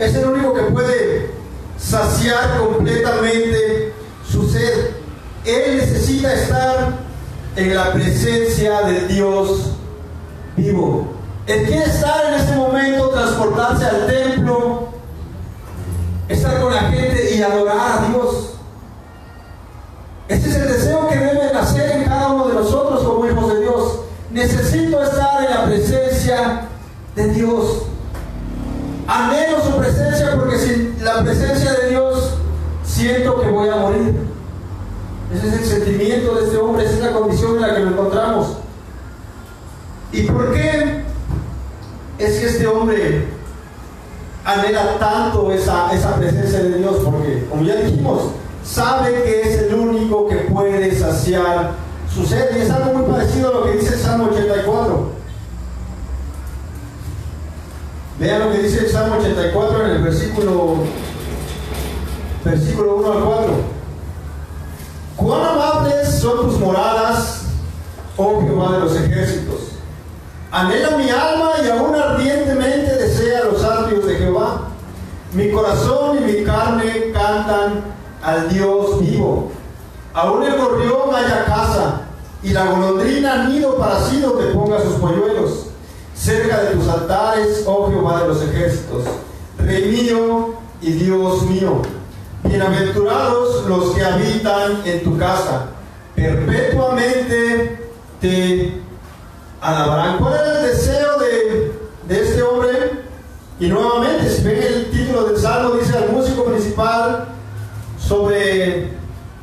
Es 0.00 0.16
el 0.16 0.26
único 0.26 0.52
que 0.52 0.62
puede 0.62 1.30
saciar 1.78 2.58
completamente 2.58 3.92
su 4.28 4.48
sed. 4.50 4.90
Él 5.44 5.76
necesita 5.76 6.32
estar 6.34 7.01
en 7.56 7.74
la 7.74 7.92
presencia 7.92 8.82
de 8.82 9.06
Dios 9.08 9.72
vivo. 10.56 11.06
Él 11.46 11.66
quiere 11.66 11.84
estar 11.84 12.32
en 12.32 12.34
este 12.40 12.56
momento, 12.56 13.08
transportarse 13.10 13.84
al 13.84 14.06
templo, 14.06 14.88
estar 16.28 16.60
con 16.60 16.74
la 16.74 16.82
gente 16.82 17.34
y 17.34 17.42
adorar 17.42 17.98
a 17.98 18.08
Dios. 18.08 18.54
Este 20.28 20.48
es 20.48 20.56
el 20.56 20.68
deseo 20.68 21.08
que 21.08 21.18
debe 21.18 21.52
nacer 21.52 21.90
en 21.92 22.04
cada 22.04 22.28
uno 22.28 22.48
de 22.48 22.54
nosotros 22.54 23.02
como 23.02 23.26
hijos 23.26 23.52
de 23.52 23.60
Dios. 23.60 23.98
Necesito 24.30 25.02
estar 25.02 25.44
en 25.44 25.50
la 25.50 25.64
presencia 25.66 26.68
de 27.14 27.28
Dios. 27.28 27.82
Anhelo 29.06 29.62
su 29.62 29.76
presencia 29.76 30.36
porque 30.36 30.58
sin 30.58 31.04
la 31.04 31.22
presencia 31.22 31.72
de 31.72 31.90
Dios 31.90 32.34
siento 32.84 33.40
que 33.40 33.50
voy 33.50 33.68
a 33.68 33.76
morir. 33.76 34.31
Ese 35.34 35.48
es 35.48 35.54
el 35.54 35.64
sentimiento 35.64 36.34
de 36.34 36.44
este 36.44 36.58
hombre, 36.58 36.84
esa 36.84 36.94
es 36.94 37.00
la 37.00 37.12
condición 37.12 37.56
en 37.56 37.60
la 37.62 37.74
que 37.74 37.80
lo 37.80 37.90
encontramos. 37.90 38.56
¿Y 40.12 40.22
por 40.22 40.52
qué 40.52 41.04
es 42.18 42.38
que 42.38 42.46
este 42.46 42.66
hombre 42.66 43.28
anhela 44.44 44.98
tanto 44.98 45.50
esa, 45.52 45.88
presencia 46.18 46.58
de 46.58 46.78
Dios? 46.78 46.96
Porque, 47.02 47.46
como 47.48 47.62
ya 47.62 47.76
dijimos, 47.76 48.24
sabe 48.62 49.22
que 49.22 49.40
es 49.40 49.58
el 49.62 49.74
único 49.74 50.28
que 50.28 50.36
puede 50.36 50.94
saciar 50.94 51.72
su 52.12 52.26
sed. 52.26 52.54
Y 52.56 52.60
es 52.60 52.70
algo 52.70 52.98
muy 52.98 53.10
parecido 53.10 53.48
a 53.48 53.52
lo 53.54 53.64
que 53.64 53.78
dice 53.78 53.94
el 53.94 54.00
Salmo 54.00 54.24
84. 54.30 55.12
Vean 58.20 58.40
lo 58.40 58.52
que 58.52 58.58
dice 58.58 58.80
el 58.80 58.90
Salmo 58.90 59.16
84 59.16 59.84
en 59.86 59.90
el 59.92 60.02
versículo, 60.02 60.76
versículo 62.44 62.96
1 62.96 63.12
al 63.12 63.24
4. 63.24 63.71
Cuán 65.16 65.42
amables 65.42 66.18
son 66.20 66.48
tus 66.48 66.58
moradas, 66.58 67.42
oh 68.16 68.40
Jehová 68.40 68.72
de 68.72 68.80
los 68.80 68.96
ejércitos. 68.96 69.72
Anhela 70.50 70.96
mi 70.96 71.10
alma 71.10 71.52
y 71.64 71.68
aún 71.68 71.94
ardientemente 71.94 72.96
desea 72.96 73.44
los 73.44 73.62
atrios 73.64 74.06
de 74.06 74.16
Jehová. 74.16 74.68
Mi 75.32 75.50
corazón 75.50 76.18
y 76.18 76.20
mi 76.20 76.44
carne 76.44 77.10
cantan 77.12 77.84
al 78.22 78.48
Dios 78.52 79.00
vivo. 79.00 79.50
Aún 80.14 80.42
el 80.42 80.56
gorrión 80.58 81.14
haya 81.14 81.44
casa 81.46 82.02
y 82.42 82.50
la 82.50 82.66
golondrina 82.66 83.48
nido 83.48 83.76
para 83.76 84.00
sí 84.00 84.20
donde 84.20 84.52
ponga 84.52 84.80
sus 84.82 84.94
polluelos. 84.94 85.66
Cerca 86.14 86.62
de 86.64 86.76
tus 86.76 86.88
altares, 86.88 87.64
oh 87.66 87.88
Jehová 87.90 88.22
de 88.22 88.28
los 88.28 88.42
ejércitos, 88.42 89.04
Rey 89.58 89.90
mío 89.90 90.54
y 90.80 90.92
Dios 90.92 91.42
mío. 91.44 91.80
Bienaventurados 92.44 93.66
los 93.66 93.94
que 93.94 94.04
habitan 94.04 94.82
en 94.84 95.04
tu 95.04 95.16
casa, 95.16 95.66
perpetuamente 96.14 97.88
te 98.20 98.80
alabarán. 99.60 100.18
¿Cuál 100.18 100.34
era 100.34 100.60
el 100.60 100.66
deseo 100.66 101.18
de, 101.18 101.72
de 102.08 102.22
este 102.22 102.42
hombre? 102.42 103.02
Y 103.60 103.68
nuevamente, 103.68 104.28
si 104.28 104.42
ven 104.42 104.60
el 104.60 104.90
título 104.90 105.24
del 105.24 105.38
salmo, 105.38 105.76
dice 105.76 105.96
al 105.96 106.10
músico 106.10 106.44
principal 106.44 107.28
sobre 107.96 108.90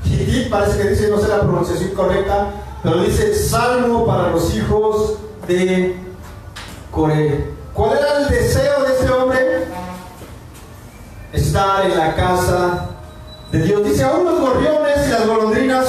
Hitit, 0.03 0.49
parece 0.49 0.81
que 0.81 0.89
dice, 0.89 1.09
no 1.09 1.19
sé 1.19 1.29
la 1.29 1.39
pronunciación 1.39 1.91
correcta, 1.91 2.51
pero 2.83 3.01
dice 3.03 3.33
salmo 3.33 4.05
para 4.05 4.29
los 4.29 4.53
hijos 4.53 5.15
de 5.47 5.95
Coré. 6.91 7.49
¿Cuál 7.73 7.97
era 7.97 8.19
el 8.19 8.27
deseo 8.27 8.83
de 8.83 8.93
este 8.93 9.09
hombre? 9.09 9.38
Estar 11.33 11.85
en 11.85 11.97
la 11.97 12.15
casa 12.15 12.87
de 13.51 13.61
Dios. 13.61 13.83
Dice, 13.83 14.03
aún 14.03 14.25
los 14.25 14.39
gorriones 14.39 15.07
y 15.07 15.11
las 15.11 15.27
golondrinas 15.27 15.85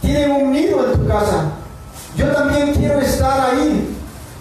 tienen 0.00 0.30
un 0.30 0.52
nido 0.52 0.86
en 0.86 1.00
tu 1.00 1.06
casa. 1.06 1.52
Yo 2.16 2.26
también 2.28 2.74
quiero 2.74 2.98
estar 3.00 3.50
ahí. 3.50 3.96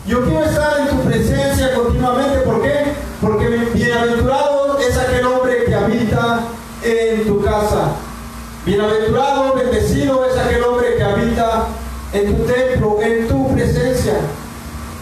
Yo 0.07 0.23
quiero 0.23 0.43
estar 0.43 0.79
en 0.79 0.87
tu 0.87 1.03
presencia 1.03 1.73
continuamente. 1.73 2.39
¿Por 2.39 2.61
qué? 2.61 2.93
Porque 3.21 3.47
bienaventurado 3.73 4.79
es 4.79 4.97
aquel 4.97 5.25
hombre 5.25 5.65
que 5.65 5.75
habita 5.75 6.39
en 6.83 7.27
tu 7.27 7.43
casa. 7.43 7.95
Bienaventurado, 8.65 9.53
bendecido 9.55 10.25
es 10.25 10.37
aquel 10.37 10.63
hombre 10.63 10.95
que 10.95 11.03
habita 11.03 11.67
en 12.13 12.37
tu 12.37 12.43
templo, 12.45 13.01
en 13.01 13.27
tu 13.27 13.53
presencia. 13.53 14.19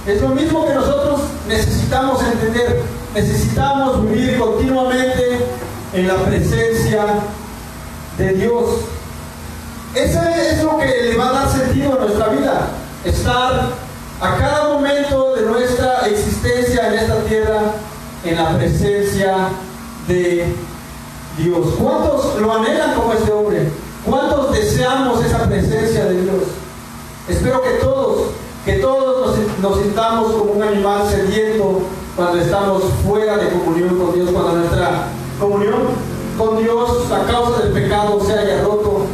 Es 0.06 0.22
lo 0.22 0.30
mismo 0.30 0.66
que 0.66 0.74
nosotros 0.74 1.22
necesitamos 1.48 2.22
entender. 2.24 2.82
Necesitamos 3.18 4.04
vivir 4.12 4.38
continuamente 4.38 5.40
en 5.92 6.08
la 6.08 6.18
presencia 6.18 7.04
de 8.16 8.34
Dios. 8.34 8.64
Eso 9.96 10.20
es 10.22 10.64
lo 10.64 10.78
que 10.78 10.86
le 10.86 11.18
va 11.18 11.30
a 11.30 11.34
dar 11.34 11.52
sentido 11.52 11.94
a 11.94 12.06
nuestra 12.06 12.28
vida. 12.28 12.68
Estar 13.04 13.70
a 14.22 14.38
cada 14.38 14.66
momento 14.66 15.34
de 15.34 15.48
nuestra 15.48 16.06
existencia 16.06 16.90
en 16.90 16.94
esta 16.94 17.16
tierra 17.22 17.62
en 18.24 18.36
la 18.36 18.56
presencia 18.56 19.36
de 20.08 20.54
Dios. 21.40 21.74
¿Cuántos 21.82 22.40
lo 22.40 22.54
anhelan 22.54 22.94
como 22.94 23.14
este 23.14 23.32
hombre? 23.32 23.68
¿Cuántos 24.06 24.52
deseamos 24.52 25.26
esa 25.26 25.44
presencia 25.48 26.06
de 26.06 26.22
Dios? 26.22 26.44
Espero 27.28 27.64
que 27.64 27.72
todos, 27.82 28.28
que 28.64 28.74
todos 28.74 29.40
nos, 29.40 29.58
nos 29.58 29.82
sintamos 29.82 30.34
como 30.34 30.52
un 30.52 30.62
animal 30.62 31.10
sediento 31.10 31.82
cuando 32.18 32.40
estamos 32.40 32.84
fuera 33.06 33.38
de 33.38 33.50
comunión 33.52 33.96
con 33.96 34.16
Dios, 34.16 34.32
cuando 34.32 34.54
nuestra 34.54 35.10
comunión 35.40 35.84
con 36.36 36.58
Dios 36.58 37.12
a 37.12 37.32
causa 37.32 37.62
del 37.62 37.74
pecado 37.74 38.20
se 38.26 38.34
haya 38.34 38.64
roto. 38.64 39.06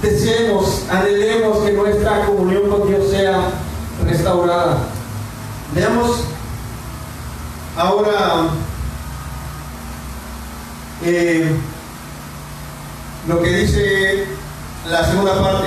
Deseemos, 0.00 0.84
anhelemos 0.88 1.58
que 1.58 1.72
nuestra 1.72 2.24
comunión 2.24 2.70
con 2.70 2.86
Dios 2.86 3.10
sea 3.10 3.50
restaurada. 4.04 4.78
Veamos 5.74 6.20
ahora 7.76 8.46
eh, 11.04 11.50
lo 13.26 13.42
que 13.42 13.50
dice 13.56 14.26
la 14.88 15.04
segunda 15.04 15.42
parte. 15.42 15.66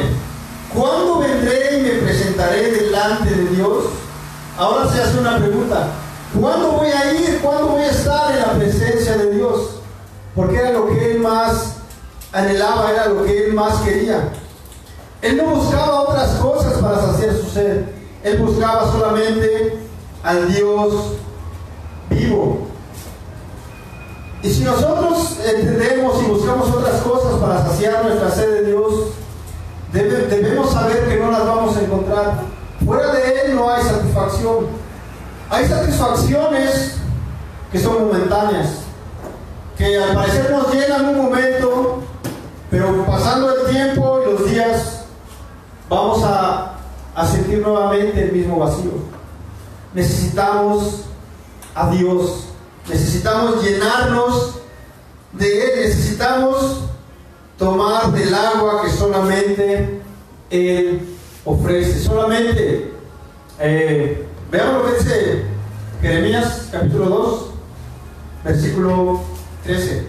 ¿Cuándo 0.73 1.19
vendré 1.19 1.77
y 1.77 1.81
me 1.81 1.89
presentaré 2.05 2.71
delante 2.71 3.31
de 3.31 3.47
Dios? 3.49 3.83
Ahora 4.57 4.89
se 4.89 5.01
hace 5.01 5.19
una 5.19 5.37
pregunta. 5.39 5.89
¿Cuándo 6.39 6.71
voy 6.73 6.89
a 6.89 7.13
ir? 7.13 7.39
¿Cuándo 7.41 7.67
voy 7.67 7.83
a 7.83 7.91
estar 7.91 8.31
en 8.33 8.39
la 8.41 8.53
presencia 8.53 9.17
de 9.17 9.31
Dios? 9.31 9.79
Porque 10.35 10.57
era 10.57 10.71
lo 10.71 10.87
que 10.87 11.11
él 11.11 11.19
más 11.19 11.77
anhelaba, 12.33 12.91
era 12.91 13.07
lo 13.07 13.23
que 13.23 13.45
él 13.45 13.53
más 13.53 13.81
quería. 13.81 14.29
Él 15.21 15.37
no 15.37 15.55
buscaba 15.55 16.01
otras 16.01 16.31
cosas 16.35 16.73
para 16.73 16.99
saciar 16.99 17.33
su 17.35 17.49
sed. 17.49 17.85
Él 18.23 18.37
buscaba 18.37 18.91
solamente 18.91 19.79
al 20.23 20.53
Dios 20.53 20.93
vivo. 22.09 22.67
Y 24.43 24.53
si 24.53 24.63
nosotros 24.63 25.37
entendemos 25.43 26.21
y 26.21 26.25
buscamos 26.29 26.69
otras 26.69 27.01
cosas 27.01 27.39
para 27.39 27.65
saciar 27.65 28.03
nuestra 28.03 28.29
sed 28.29 28.51
de 28.51 28.65
Dios, 28.65 28.93
debemos 29.93 30.71
saber 30.71 31.07
que 31.07 31.17
no 31.17 31.31
las 31.31 31.45
vamos 31.45 31.77
a 31.77 31.81
encontrar. 31.81 32.41
Fuera 32.85 33.13
de 33.13 33.41
Él 33.41 33.55
no 33.55 33.69
hay 33.71 33.81
satisfacción. 33.81 34.84
Hay 35.49 35.67
satisfacciones 35.67 36.95
que 37.71 37.79
son 37.79 38.07
momentáneas, 38.07 38.69
que 39.77 39.97
al 39.97 40.13
parecer 40.15 40.51
nos 40.51 40.73
llenan 40.73 41.05
un 41.09 41.17
momento, 41.17 42.03
pero 42.71 43.05
pasando 43.05 43.53
el 43.55 43.71
tiempo 43.71 44.21
y 44.21 44.31
los 44.31 44.49
días, 44.49 45.05
vamos 45.89 46.23
a 46.23 46.77
sentir 47.27 47.59
nuevamente 47.59 48.23
el 48.23 48.31
mismo 48.31 48.59
vacío. 48.59 48.91
Necesitamos 49.93 51.05
a 51.73 51.89
Dios, 51.89 52.45
necesitamos 52.89 53.63
llenarnos 53.63 54.55
de 55.33 55.63
Él, 55.63 55.87
necesitamos 55.87 56.81
tomar 57.57 58.11
del 58.11 58.33
agua 58.33 58.83
que 58.83 58.89
solamente 58.89 60.01
Él 60.49 61.17
ofrece. 61.43 62.03
Solamente, 62.03 62.93
eh, 63.59 64.24
veamos 64.55 64.83
lo 64.83 64.89
que 64.89 64.97
dice 65.03 65.43
Jeremías 66.01 66.69
capítulo 66.71 67.05
2, 67.09 67.45
versículo 68.45 69.21
13. 69.63 70.07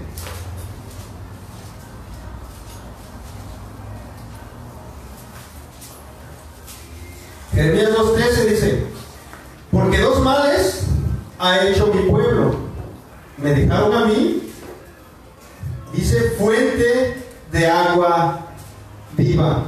Jeremías 7.53 7.91
2.13 7.91 8.45
dice, 8.45 8.87
porque 9.73 9.99
dos 9.99 10.21
males 10.21 10.83
ha 11.39 11.67
hecho 11.67 11.89
mi 11.89 12.09
pueblo. 12.09 12.57
Me 13.39 13.51
dejaron 13.51 13.95
a 13.95 14.05
mí, 14.05 14.53
dice, 15.93 16.35
fuente 16.39 17.25
de 17.51 17.67
agua 17.67 18.47
viva. 19.17 19.65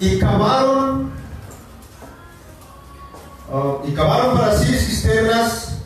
Y 0.00 0.18
cavaron, 0.18 1.12
oh, 3.52 3.82
y 3.84 3.92
cavaron 3.92 4.36
para 4.36 4.56
sí 4.56 4.74
cisternas, 4.74 5.76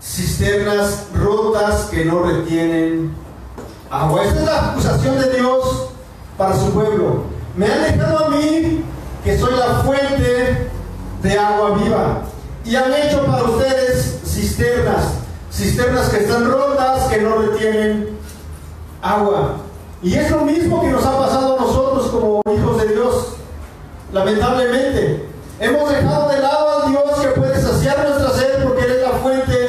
cisternas 0.00 1.06
rotas 1.14 1.86
que 1.86 2.04
no 2.04 2.22
retienen 2.22 3.14
agua. 3.90 4.24
Esta 4.24 4.40
es 4.40 4.46
la 4.46 4.70
acusación 4.70 5.18
de 5.18 5.30
Dios 5.30 5.88
para 6.36 6.56
su 6.56 6.70
pueblo. 6.72 7.24
Me 7.56 7.66
han 7.66 7.82
dejado 7.82 8.26
a 8.26 8.28
mí 8.30 8.84
que 9.24 9.38
soy 9.38 9.54
la 9.56 9.82
fuente 9.82 10.70
de 11.22 11.38
agua 11.38 11.76
viva. 11.76 12.22
Y 12.64 12.76
han 12.76 12.92
hecho 12.92 13.24
para 13.24 13.44
ustedes 13.44 14.20
cisternas, 14.24 15.14
cisternas 15.52 16.08
que 16.10 16.18
están 16.18 16.50
rotas, 16.50 17.08
que 17.08 17.20
no 17.20 17.36
retienen 17.36 18.18
agua. 19.02 19.56
Y 20.02 20.14
es 20.14 20.30
lo 20.30 20.44
mismo 20.44 20.80
que 20.80 20.88
nos 20.88 21.04
ha 21.04 21.18
pasado 21.18 21.58
a 21.58 21.60
nosotros 21.60 22.06
como 22.08 22.42
hijos 22.54 22.82
de 22.82 22.88
Dios. 22.94 23.26
Lamentablemente, 24.12 25.29
hemos 25.60 25.90
dejado 25.90 26.28
de 26.30 26.40
lado 26.40 26.82
al 26.82 26.90
Dios 26.90 27.20
que 27.20 27.40
puede 27.40 27.60
saciar 27.60 28.08
nuestra 28.08 28.30
sed 28.30 28.64
porque 28.64 28.84
Él 28.84 28.92
es 28.92 29.02
la 29.02 29.18
fuente 29.18 29.68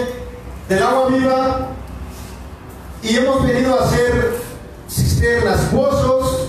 del 0.69 0.83
agua 0.83 1.07
viva. 1.09 1.67
Y 3.03 3.17
hemos 3.17 3.45
venido 3.45 3.79
a 3.79 3.83
hacer 3.83 4.35
cisternas, 4.89 5.59
pozos 5.73 6.47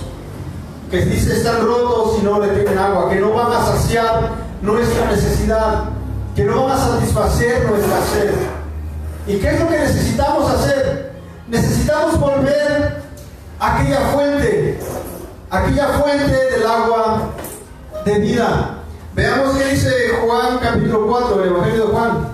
que 0.89 1.05
dice 1.05 1.33
están 1.33 1.65
rotos 1.65 2.19
y 2.21 2.23
no 2.23 2.39
le 2.39 2.49
tienen 2.49 2.77
agua, 2.77 3.09
que 3.09 3.19
no 3.19 3.33
van 3.33 3.51
a 3.51 3.65
saciar 3.65 4.31
nuestra 4.61 5.11
necesidad, 5.11 5.85
que 6.35 6.45
no 6.45 6.65
van 6.65 6.77
a 6.77 6.77
satisfacer 6.77 7.65
nuestra 7.65 7.97
sed. 8.13 8.31
¿Y 9.25 9.37
qué 9.37 9.49
es 9.49 9.59
lo 9.59 9.67
que 9.67 9.79
necesitamos 9.79 10.51
hacer? 10.51 11.13
Necesitamos 11.47 12.19
volver 12.19 13.01
a 13.59 13.75
aquella 13.75 13.99
fuente, 14.13 14.79
aquella 15.49 15.87
fuente 15.87 16.31
del 16.31 16.67
agua 16.67 17.29
de 18.05 18.19
vida. 18.19 18.82
Veamos 19.15 19.57
qué 19.57 19.65
dice 19.65 19.91
Juan 20.25 20.57
capítulo 20.57 21.05
4, 21.05 21.43
el 21.43 21.49
Evangelio 21.49 21.85
de 21.85 21.93
Juan. 21.93 22.27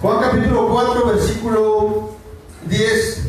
Juan 0.00 0.20
capítulo 0.20 0.68
4, 0.68 1.06
versículo 1.06 2.08
10. 2.66 3.22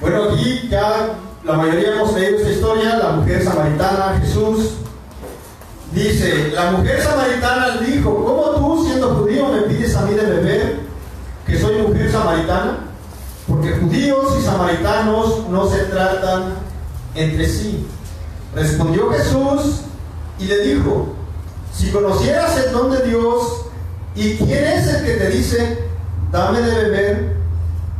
Bueno, 0.00 0.22
aquí 0.22 0.68
ya 0.70 1.16
la 1.42 1.52
mayoría 1.54 1.94
hemos 1.94 2.14
leído 2.14 2.36
esta 2.38 2.50
historia, 2.50 2.96
la 2.96 3.10
mujer 3.10 3.42
samaritana, 3.42 4.20
Jesús. 4.20 4.74
Dice, 5.90 6.52
la 6.54 6.70
mujer 6.70 7.02
samaritana 7.02 7.78
dijo, 7.78 8.14
¿cómo 8.24 8.50
tú 8.50 8.84
siendo 8.86 9.16
judío 9.16 9.48
me 9.48 9.62
pides 9.62 9.96
a 9.96 10.02
mí 10.02 10.14
de 10.14 10.26
beber 10.26 10.80
que 11.44 11.58
soy 11.58 11.82
mujer 11.82 12.12
samaritana? 12.12 12.87
Porque 13.48 13.72
judíos 13.72 14.36
y 14.38 14.44
samaritanos 14.44 15.48
no 15.48 15.68
se 15.68 15.78
tratan 15.84 16.54
entre 17.14 17.48
sí. 17.48 17.86
Respondió 18.54 19.10
Jesús 19.10 19.80
y 20.38 20.44
le 20.44 20.58
dijo, 20.62 21.14
si 21.72 21.90
conocieras 21.90 22.56
el 22.58 22.72
don 22.72 22.90
de 22.90 23.06
Dios 23.06 23.66
y 24.14 24.36
quién 24.36 24.64
es 24.64 24.86
el 24.88 25.04
que 25.04 25.12
te 25.14 25.30
dice, 25.30 25.78
dame 26.30 26.60
de 26.60 26.74
beber, 26.74 27.36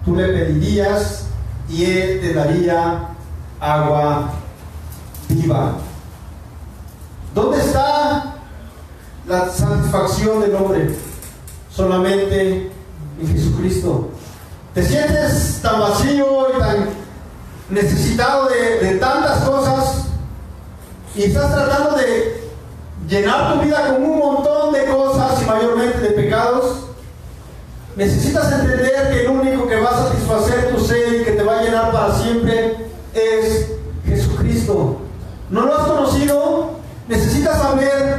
tú 0.05 0.15
le 0.15 0.29
pedirías 0.29 1.27
y 1.69 1.85
Él 1.85 2.21
te 2.21 2.35
daría 2.35 3.09
agua 3.61 4.33
viva. 5.29 5.77
¿Dónde 7.35 7.59
está 7.59 8.37
la 9.27 9.49
satisfacción 9.51 10.41
del 10.41 10.55
hombre? 10.57 10.95
Solamente 11.71 12.71
en 13.21 13.29
Jesucristo. 13.33 14.11
¿Te 14.74 14.85
sientes 14.85 15.61
tan 15.62 15.81
vacío 15.81 16.48
y 16.54 16.59
tan 16.59 16.88
necesitado 17.70 18.48
de, 18.48 18.96
tantas 18.96 19.38
cosas 19.44 20.04
y 21.14 21.24
estás 21.24 21.52
tratando 21.52 21.96
de 21.96 22.48
llenar 23.09 23.54
tu 23.54 23.61
vida 23.61 23.94
con 23.94 24.04
un 24.04 24.18
montón 24.18 24.72
de 24.72 24.85
cosas 24.85 25.42
y 25.42 25.46
mayormente 25.46 25.98
de 25.98 26.11
pecados? 26.11 26.85
Necesitas 27.96 28.52
entender 28.52 29.11
que 29.11 29.24
el 29.24 29.31
único 29.31 29.66
que 29.66 29.81
va 29.81 29.90
a 29.90 30.09
satisfacer 30.09 30.74
tu 30.74 30.85
sed 30.85 31.20
y 31.20 31.24
que 31.24 31.33
te 31.33 31.42
va 31.42 31.59
a 31.59 31.62
llenar 31.62 31.90
para 31.90 32.14
siempre 32.14 32.76
es 33.14 33.72
Jesucristo. 34.07 34.98
¿No 35.50 35.62
lo 35.62 35.76
has 35.76 35.88
conocido? 35.88 36.70
Necesitas 37.09 37.59
saber 37.61 38.17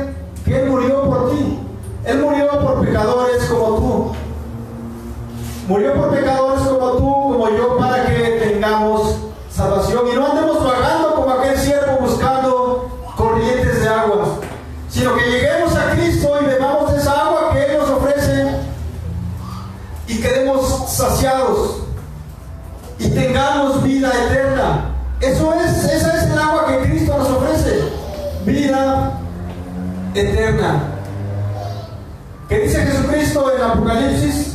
Murió 5.69 5.93
por 5.93 6.09
pecadores 6.09 6.63
como 6.63 6.91
tú, 6.93 7.03
como 7.03 7.49
yo, 7.51 7.77
para 7.77 8.03
que 8.07 8.41
tengamos 8.43 9.17
salvación. 9.51 10.07
Y 10.11 10.15
no 10.15 10.25
andemos 10.25 10.65
vagando 10.65 11.13
como 11.13 11.29
aquel 11.29 11.55
siervo 11.59 11.99
buscando 12.01 12.89
corrientes 13.15 13.83
de 13.83 13.87
agua, 13.87 14.39
sino 14.89 15.15
que 15.15 15.29
lleguemos 15.29 15.75
a 15.75 15.91
Cristo 15.91 16.39
y 16.41 16.45
bebamos 16.45 16.91
esa 16.93 17.11
agua 17.11 17.51
que 17.53 17.65
Él 17.65 17.77
nos 17.77 17.87
ofrece 17.87 18.47
y 20.07 20.19
quedemos 20.19 20.91
saciados 20.91 21.83
y 22.97 23.07
tengamos 23.09 23.83
vida 23.83 24.11
eterna. 24.25 24.95
Eso 25.21 25.53
es, 25.53 25.83
esa 25.83 26.17
es 26.17 26.31
el 26.31 26.39
agua 26.39 26.65
que 26.65 26.89
Cristo 26.89 27.15
nos 27.15 27.29
ofrece. 27.29 27.83
Vida 28.43 29.19
eterna. 30.15 30.81
Que 32.47 32.57
dice 32.57 32.79
Jesucristo 32.79 33.51
en 33.55 33.61
Apocalipsis 33.61 34.48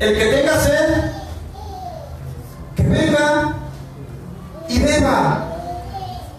el 0.00 0.18
que 0.18 0.26
tenga 0.26 0.60
sed, 0.60 1.12
que 2.74 2.82
venga 2.82 3.54
y 4.68 4.80
beba. 4.80 5.44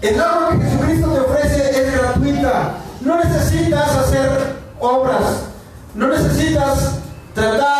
El 0.01 0.19
agua 0.19 0.51
que 0.51 0.65
Jesucristo 0.65 1.07
te 1.11 1.19
ofrece 1.19 1.81
es 1.81 1.93
gratuita. 1.93 2.73
No 3.01 3.17
necesitas 3.23 3.95
hacer 3.95 4.55
obras. 4.79 5.45
No 5.93 6.07
necesitas 6.07 6.95
tratar 7.33 7.74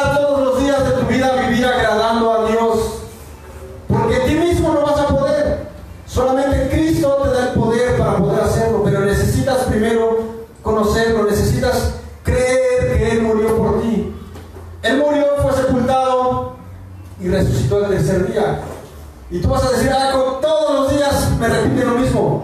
Y 19.29 19.39
tú 19.39 19.49
vas 19.49 19.63
a 19.65 19.71
decir, 19.71 19.91
ah, 19.91 20.11
todos 20.41 20.73
los 20.73 20.91
días 20.91 21.31
me 21.39 21.47
repite 21.47 21.85
lo 21.85 21.95
mismo. 21.95 22.43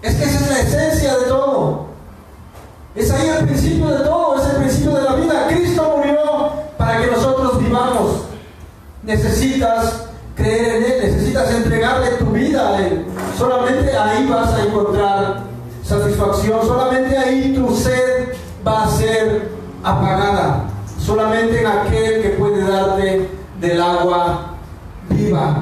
Es 0.00 0.14
que 0.16 0.24
esa 0.24 0.40
es 0.40 0.50
la 0.50 0.60
esencia 0.60 1.18
de 1.18 1.24
todo. 1.26 1.86
Es 2.94 3.10
ahí 3.10 3.28
el 3.28 3.46
principio 3.46 3.88
de 3.88 4.04
todo, 4.04 4.36
es 4.36 4.50
el 4.50 4.56
principio 4.56 4.94
de 4.94 5.02
la 5.02 5.14
vida. 5.14 5.46
Cristo 5.48 5.94
murió 5.96 6.52
para 6.76 7.00
que 7.00 7.10
nosotros 7.10 7.58
vivamos. 7.58 8.22
Necesitas 9.02 10.04
creer 10.34 10.76
en 10.76 10.84
Él, 10.84 11.12
necesitas 11.12 11.50
entregarle 11.52 12.10
tu 12.12 12.26
vida 12.26 12.76
a 12.76 12.86
Él. 12.86 13.06
Solamente 13.38 13.96
ahí 13.96 14.26
vas 14.26 14.54
a 14.54 14.62
encontrar 14.64 15.40
satisfacción, 15.84 16.66
solamente 16.66 17.16
ahí 17.16 17.54
tu 17.54 17.74
sed 17.74 18.34
va 18.66 18.84
a 18.84 18.88
ser 18.88 19.50
apagada. 19.82 20.64
Solamente 20.98 21.60
en 21.60 21.66
aquel 21.66 22.22
que 22.22 22.28
puede 22.38 22.62
darte 22.62 23.28
del 23.60 23.82
agua 23.82 24.54
viva. 25.08 25.61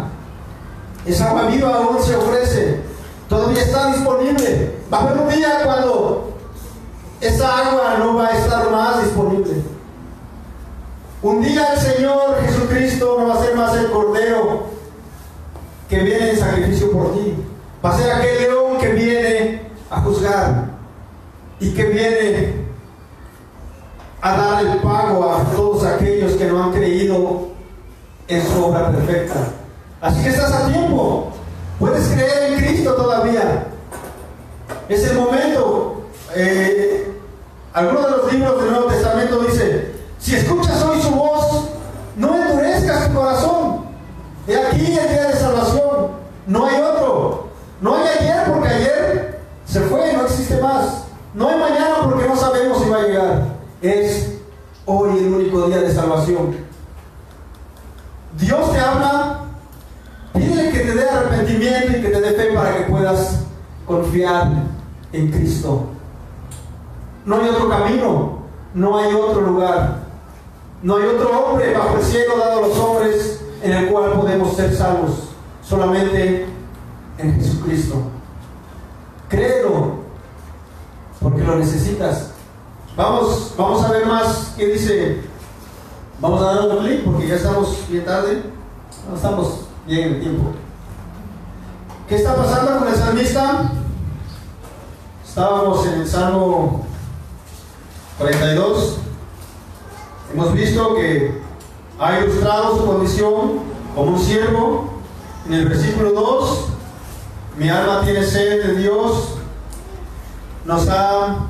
Esa 1.10 1.30
agua 1.30 1.46
viva 1.46 1.74
aún 1.74 2.00
se 2.00 2.14
ofrece, 2.14 2.76
todavía 3.28 3.62
está 3.62 3.88
disponible. 3.88 4.76
Va 4.92 4.98
a 4.98 5.00
haber 5.02 5.22
un 5.22 5.28
día 5.28 5.60
cuando 5.64 6.36
esa 7.20 7.68
agua 7.68 7.96
no 7.98 8.14
va 8.14 8.28
a 8.28 8.38
estar 8.38 8.70
más 8.70 9.02
disponible. 9.02 9.54
Un 11.20 11.42
día 11.42 11.74
el 11.74 11.80
Señor 11.80 12.40
Jesucristo 12.46 13.16
no 13.18 13.26
va 13.26 13.34
a 13.34 13.44
ser 13.44 13.56
más 13.56 13.76
el 13.76 13.90
Cordero 13.90 14.66
que 15.88 15.98
viene 15.98 16.30
en 16.30 16.38
sacrificio 16.38 16.92
por 16.92 17.12
ti. 17.14 17.34
Va 17.84 17.90
a 17.90 17.98
ser 17.98 18.12
aquel 18.12 18.42
león 18.42 18.78
que 18.78 18.92
viene 18.92 19.62
a 19.90 20.00
juzgar 20.02 20.66
y 21.58 21.74
que 21.74 21.84
viene 21.86 22.54
a 24.22 24.36
dar 24.36 24.64
el 24.64 24.78
pago 24.78 25.28
a 25.28 25.42
todos 25.56 25.84
aquellos 25.84 26.34
que 26.34 26.44
no 26.44 26.62
han 26.62 26.72
creído 26.72 27.48
en 28.28 28.46
su 28.46 28.64
obra 28.64 28.92
perfecta. 28.92 29.59
Así 30.00 30.22
que 30.22 30.30
estás 30.30 30.52
a 30.52 30.68
tiempo. 30.68 31.30
Puedes 31.78 32.08
creer 32.08 32.52
en 32.52 32.58
Cristo 32.58 32.94
todavía. 32.94 33.66
Es 34.88 35.04
el 35.06 35.18
momento. 35.18 36.04
Eh, 36.34 37.12
algunos 37.72 38.04
de 38.04 38.10
los 38.10 38.32
libros 38.32 38.62
del 38.62 38.70
Nuevo 38.72 38.86
Testamento 38.86 39.40
dice, 39.40 39.94
si 40.18 40.36
escuchas 40.36 40.82
hoy 40.82 41.02
su 41.02 41.10
voz, 41.10 41.68
no 42.16 42.34
endurezcas 42.34 43.08
tu 43.08 43.14
corazón. 43.14 43.84
He 44.46 44.56
aquí 44.56 44.86
el 44.86 45.08
día 45.08 45.28
de 45.28 45.36
salvación. 45.36 46.10
No 46.46 46.66
hay 46.66 46.80
otro. 46.80 47.48
No 47.82 47.96
hay 47.96 48.08
ayer 48.20 48.52
porque 48.52 48.68
ayer 48.68 49.40
se 49.66 49.80
fue, 49.82 50.12
no 50.14 50.22
existe 50.22 50.60
más. 50.62 51.04
No 51.34 51.48
hay 51.48 51.58
mañana 51.58 51.96
porque 52.04 52.26
no 52.26 52.36
sabemos 52.36 52.82
si 52.82 52.88
va 52.88 52.96
a 52.96 53.02
llegar. 53.02 53.42
Es 53.82 54.32
hoy 54.86 55.18
el 55.18 55.32
único 55.32 55.66
día 55.66 55.78
de 55.78 55.94
salvación. 55.94 56.56
Dios 58.38 58.72
te 58.72 58.78
habla 58.78 59.40
Pídele 60.32 60.70
que 60.70 60.78
te 60.80 60.94
dé 60.94 61.08
arrepentimiento 61.08 61.98
y 61.98 61.99
te 62.10 62.20
dé 62.20 62.32
fe 62.32 62.52
para 62.52 62.76
que 62.76 62.90
puedas 62.90 63.40
confiar 63.86 64.50
en 65.12 65.30
Cristo. 65.30 65.86
No 67.24 67.36
hay 67.36 67.48
otro 67.48 67.68
camino, 67.68 68.38
no 68.74 68.98
hay 68.98 69.14
otro 69.14 69.42
lugar, 69.42 69.98
no 70.82 70.96
hay 70.96 71.04
otro 71.04 71.38
hombre 71.38 71.74
bajo 71.74 71.96
el 71.96 72.02
cielo 72.02 72.38
dado 72.38 72.64
a 72.64 72.68
los 72.68 72.78
hombres 72.78 73.40
en 73.62 73.72
el 73.72 73.88
cual 73.88 74.12
podemos 74.12 74.56
ser 74.56 74.74
salvos, 74.74 75.30
solamente 75.62 76.46
en 77.18 77.34
Jesucristo. 77.34 77.96
Créelo, 79.28 80.00
porque 81.20 81.42
lo 81.42 81.56
necesitas. 81.56 82.30
Vamos, 82.96 83.54
vamos 83.56 83.84
a 83.84 83.92
ver 83.92 84.06
más 84.06 84.54
qué 84.56 84.66
dice. 84.66 85.20
Vamos 86.20 86.42
a 86.42 86.54
dar 86.54 86.68
un 86.68 86.84
clic 86.84 87.04
porque 87.04 87.28
ya 87.28 87.36
estamos 87.36 87.78
bien 87.88 88.04
tarde. 88.04 88.42
No 89.08 89.16
estamos 89.16 89.60
bien 89.86 90.14
el 90.14 90.20
tiempo. 90.20 90.52
¿Qué 92.10 92.16
está 92.16 92.34
pasando 92.34 92.80
con 92.80 92.88
el 92.88 92.96
salmista? 92.96 93.70
Estábamos 95.24 95.86
en 95.86 96.00
el 96.00 96.08
Salmo 96.08 96.84
42. 98.18 98.96
Hemos 100.34 100.52
visto 100.52 100.96
que 100.96 101.40
ha 102.00 102.18
ilustrado 102.18 102.78
su 102.78 102.84
condición 102.84 103.60
como 103.94 104.10
un 104.10 104.18
siervo. 104.18 104.94
En 105.46 105.52
el 105.52 105.68
versículo 105.68 106.10
2, 106.10 106.64
mi 107.58 107.68
alma 107.68 108.00
tiene 108.02 108.24
sed 108.24 108.66
de 108.66 108.74
Dios. 108.74 109.36
Nos 110.64 110.88
ha 110.88 111.46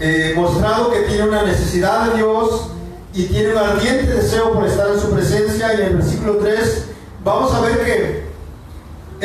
eh, 0.00 0.32
mostrado 0.34 0.92
que 0.92 1.00
tiene 1.00 1.28
una 1.28 1.42
necesidad 1.42 2.06
de 2.06 2.16
Dios 2.16 2.68
y 3.12 3.26
tiene 3.26 3.52
un 3.52 3.58
ardiente 3.58 4.14
deseo 4.14 4.54
por 4.54 4.64
estar 4.64 4.88
en 4.88 4.98
su 4.98 5.10
presencia. 5.10 5.74
Y 5.74 5.76
en 5.82 5.86
el 5.88 5.96
versículo 5.96 6.38
3 6.38 6.86
vamos 7.22 7.52
a 7.52 7.60
ver 7.60 7.84
que 7.84 8.23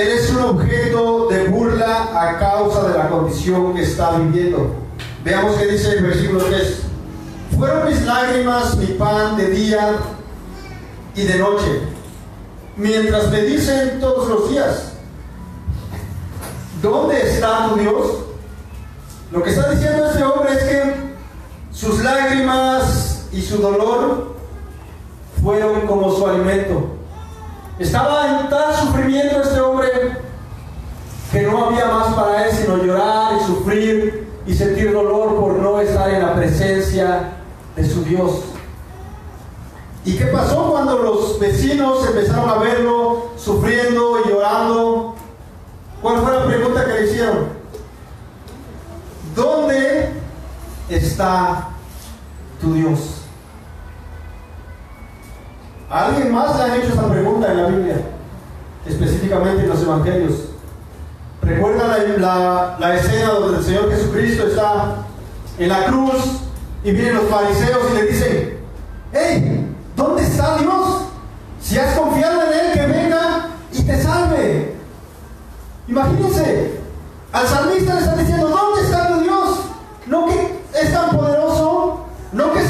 él 0.02 0.08
es 0.08 0.30
un 0.30 0.42
objeto 0.42 1.28
de 1.30 1.48
burla 1.50 2.10
a 2.14 2.38
causa 2.38 2.88
de 2.88 2.98
la 2.98 3.10
condición 3.10 3.74
que 3.74 3.84
está 3.84 4.18
viviendo. 4.18 4.76
Veamos 5.24 5.58
qué 5.58 5.68
dice 5.68 5.98
el 5.98 6.04
versículo 6.04 6.44
3. 6.46 6.82
Fueron 7.58 7.90
mis 7.90 8.02
lágrimas 8.04 8.78
mi 8.78 8.88
pan 8.94 9.36
de 9.36 9.50
día 9.50 9.98
y 11.16 11.24
de 11.24 11.38
noche, 11.38 11.82
mientras 12.78 13.30
me 13.30 13.42
dicen 13.42 14.00
todos 14.00 14.30
los 14.30 14.50
días, 14.50 14.94
¿dónde 16.82 17.22
está 17.22 17.70
tu 17.70 17.76
Dios? 17.76 18.06
Lo 19.32 19.44
que 19.44 19.50
está 19.50 19.70
diciendo 19.72 20.06
este 20.06 20.24
hombre 20.24 20.54
es 20.54 20.64
que 20.64 20.94
sus 21.74 22.02
lágrimas 22.02 23.28
y 23.34 23.42
su 23.42 23.58
dolor 23.58 24.36
fueron 25.44 25.82
como 25.88 26.16
su 26.16 26.26
alimento. 26.26 26.99
Estaba 27.80 28.42
en 28.42 28.50
tal 28.50 28.76
sufrimiento 28.76 29.42
este 29.42 29.62
hombre 29.62 29.90
que 31.32 31.42
no 31.44 31.66
había 31.66 31.86
más 31.86 32.14
para 32.14 32.46
él 32.46 32.52
sino 32.54 32.84
llorar 32.84 33.38
y 33.40 33.46
sufrir 33.46 34.28
y 34.46 34.54
sentir 34.54 34.92
dolor 34.92 35.40
por 35.40 35.54
no 35.54 35.80
estar 35.80 36.10
en 36.10 36.22
la 36.22 36.36
presencia 36.36 37.32
de 37.78 37.90
su 37.90 38.04
Dios. 38.04 38.42
¿Y 40.04 40.18
qué 40.18 40.26
pasó 40.26 40.72
cuando 40.72 40.98
los 40.98 41.40
vecinos 41.40 42.06
empezaron 42.06 42.50
a 42.50 42.56
verlo 42.56 43.32
sufriendo 43.38 44.20
y 44.26 44.30
llorando? 44.30 45.16
¿Cuál 46.02 46.22
fue 46.22 46.34
la 46.34 46.46
pregunta 46.46 46.86
que 46.86 46.94
le 46.94 47.06
hicieron? 47.06 47.48
¿Dónde 49.36 50.10
está 50.90 51.70
tu 52.60 52.74
Dios? 52.74 53.19
¿A 55.90 56.06
alguien 56.06 56.32
más 56.32 56.56
le 56.56 56.64
han 56.64 56.80
hecho 56.80 56.90
esta 56.90 57.10
pregunta 57.10 57.52
en 57.52 57.58
la 57.58 57.68
Biblia? 57.68 57.96
Específicamente 58.86 59.64
en 59.64 59.70
los 59.70 59.82
Evangelios. 59.82 60.34
¿Recuerdan 61.42 62.22
la, 62.22 62.78
la, 62.80 62.96
escena 62.96 63.30
donde 63.30 63.58
el 63.58 63.64
Señor 63.64 63.90
Jesucristo 63.90 64.48
está 64.48 64.98
en 65.58 65.70
la 65.70 65.86
cruz 65.86 66.42
y 66.84 66.92
vienen 66.92 67.16
los 67.16 67.24
fariseos 67.24 67.92
y 67.92 67.96
le 67.96 68.04
dicen, 68.04 68.60
hey, 69.14 69.76
¿dónde 69.96 70.24
está 70.24 70.58
Dios? 70.58 71.06
Si 71.60 71.78
has 71.80 71.98
confiado 71.98 72.44
en 72.44 72.54
Él, 72.54 72.74
que 72.74 72.86
venga 72.86 73.48
y 73.72 73.82
te 73.82 74.04
salve. 74.04 74.76
Imagínense, 75.88 76.80
al 77.32 77.48
salmista 77.48 77.96
le 77.96 78.02
están 78.02 78.20
diciendo, 78.20 78.50
¿dónde 78.50 78.82
está 78.84 79.08
tu 79.08 79.22
Dios? 79.22 79.60
No 80.06 80.28
que 80.28 80.62
es 80.82 80.94
tan 80.94 81.10
poderoso, 81.10 82.06
no 82.32 82.54
que 82.54 82.60
es 82.60 82.69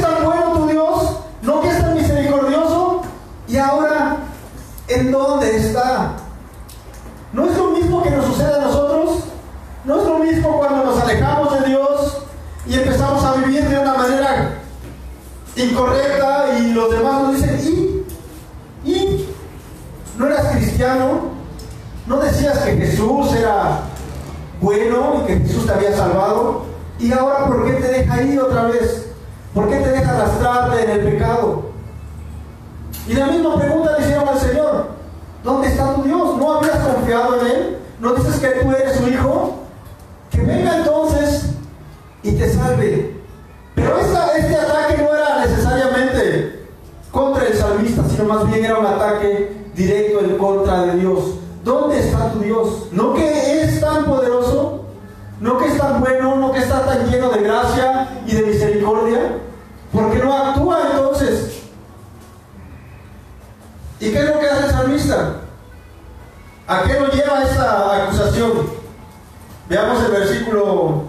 Y 3.49 3.57
ahora, 3.57 4.17
¿en 4.87 5.11
dónde 5.11 5.57
está? 5.57 6.13
¿No 7.33 7.45
es 7.49 7.57
lo 7.57 7.71
mismo 7.71 8.03
que 8.03 8.11
nos 8.11 8.25
sucede 8.25 8.53
a 8.53 8.61
nosotros? 8.61 9.23
¿No 9.83 9.99
es 9.99 10.07
lo 10.07 10.19
mismo 10.19 10.59
cuando 10.59 10.85
nos 10.85 11.01
alejamos 11.01 11.59
de 11.59 11.67
Dios 11.67 12.17
y 12.67 12.75
empezamos 12.75 13.23
a 13.23 13.33
vivir 13.33 13.67
de 13.67 13.79
una 13.79 13.95
manera 13.95 14.59
incorrecta 15.55 16.59
y 16.59 16.73
los 16.73 16.91
demás 16.91 17.23
nos 17.23 17.35
dicen, 17.35 18.05
¿y? 18.85 18.89
¿y? 18.91 19.29
¿No 20.17 20.27
eras 20.27 20.55
cristiano? 20.55 21.31
¿No 22.05 22.19
decías 22.19 22.59
que 22.59 22.77
Jesús 22.77 23.33
era 23.33 23.81
bueno 24.61 25.21
y 25.23 25.27
que 25.27 25.39
Jesús 25.39 25.65
te 25.65 25.73
había 25.73 25.95
salvado. 25.95 26.65
Y 26.99 27.11
ahora, 27.11 27.47
¿por 27.47 27.65
qué 27.65 27.73
te 27.73 27.87
deja 27.87 28.13
ahí 28.13 28.37
otra 28.37 28.63
vez? 28.63 29.07
¿Por 29.53 29.69
qué 29.69 29.77
te 29.77 29.89
deja 29.89 30.11
arrastrarte 30.11 30.83
en 30.83 30.89
el 30.91 31.13
pecado? 31.13 31.68
Y 33.09 33.13
la 33.15 33.25
misma 33.25 33.55
pregunta 33.55 33.97
le 33.97 34.05
hicieron 34.05 34.29
al 34.29 34.39
Señor. 34.39 34.85
¿Dónde 35.43 35.67
está 35.67 35.95
tu 35.95 36.03
Dios? 36.03 36.37
¿No 36.37 36.53
habías 36.53 36.77
confiado 36.77 37.41
en 37.41 37.47
Él? 37.47 37.77
¿No 37.99 38.13
dices 38.13 38.39
que 38.39 38.47
tú 38.49 38.71
eres 38.71 38.97
su 38.97 39.09
hijo? 39.09 39.63
Que 40.29 40.41
venga 40.41 40.77
entonces 40.77 41.45
y 42.21 42.33
te 42.33 42.53
salve. 42.53 43.19
Pero 43.73 43.97
este 43.97 44.55
ataque 44.55 45.01
no 45.01 45.15
era 45.15 45.43
necesariamente 45.43 46.67
contra 47.11 47.47
el 47.47 47.57
salmista, 47.57 48.03
sino 48.07 48.25
más 48.25 48.45
bien 48.45 48.65
era 48.65 48.77
un 48.77 48.85
ataque 48.85 49.57
directo 49.73 50.19
en 50.19 50.37
contra 50.37 50.83
de 50.83 50.99
Dios. 50.99 51.19
¿Dónde 51.63 51.99
está 51.99 52.31
tu 52.31 52.39
Dios? 52.41 52.89
¿No 52.91 53.15
que 53.15 53.63
es 53.63 53.81
tan 53.81 54.05
poderoso? 54.05 54.85
¿No 55.39 55.57
que 55.57 55.65
es 55.65 55.77
tan 55.79 55.99
bueno? 55.99 56.35
¿No 56.35 56.51
que 56.51 56.59
está 56.59 56.85
tan 56.85 57.09
lleno 57.09 57.31
de 57.31 57.41
gracia 57.41 58.21
y 58.27 58.35
de 58.35 58.43
misericordia? 58.43 59.39
¿Por 59.91 60.11
qué 60.11 60.19
no 60.19 60.31
actúa 60.31 60.81
entonces? 60.91 61.58
¿Y 63.99 64.11
qué 64.11 64.19
es 64.19 64.25
lo 64.29 64.39
que 64.39 64.47
hace 64.47 64.65
el 64.65 64.71
salmista? 64.71 65.35
¿A 66.67 66.83
qué 66.83 66.99
nos 66.99 67.13
lleva 67.13 67.43
esta 67.43 68.03
acusación? 68.03 68.69
Veamos 69.67 70.03
el 70.05 70.11
versículo 70.11 71.03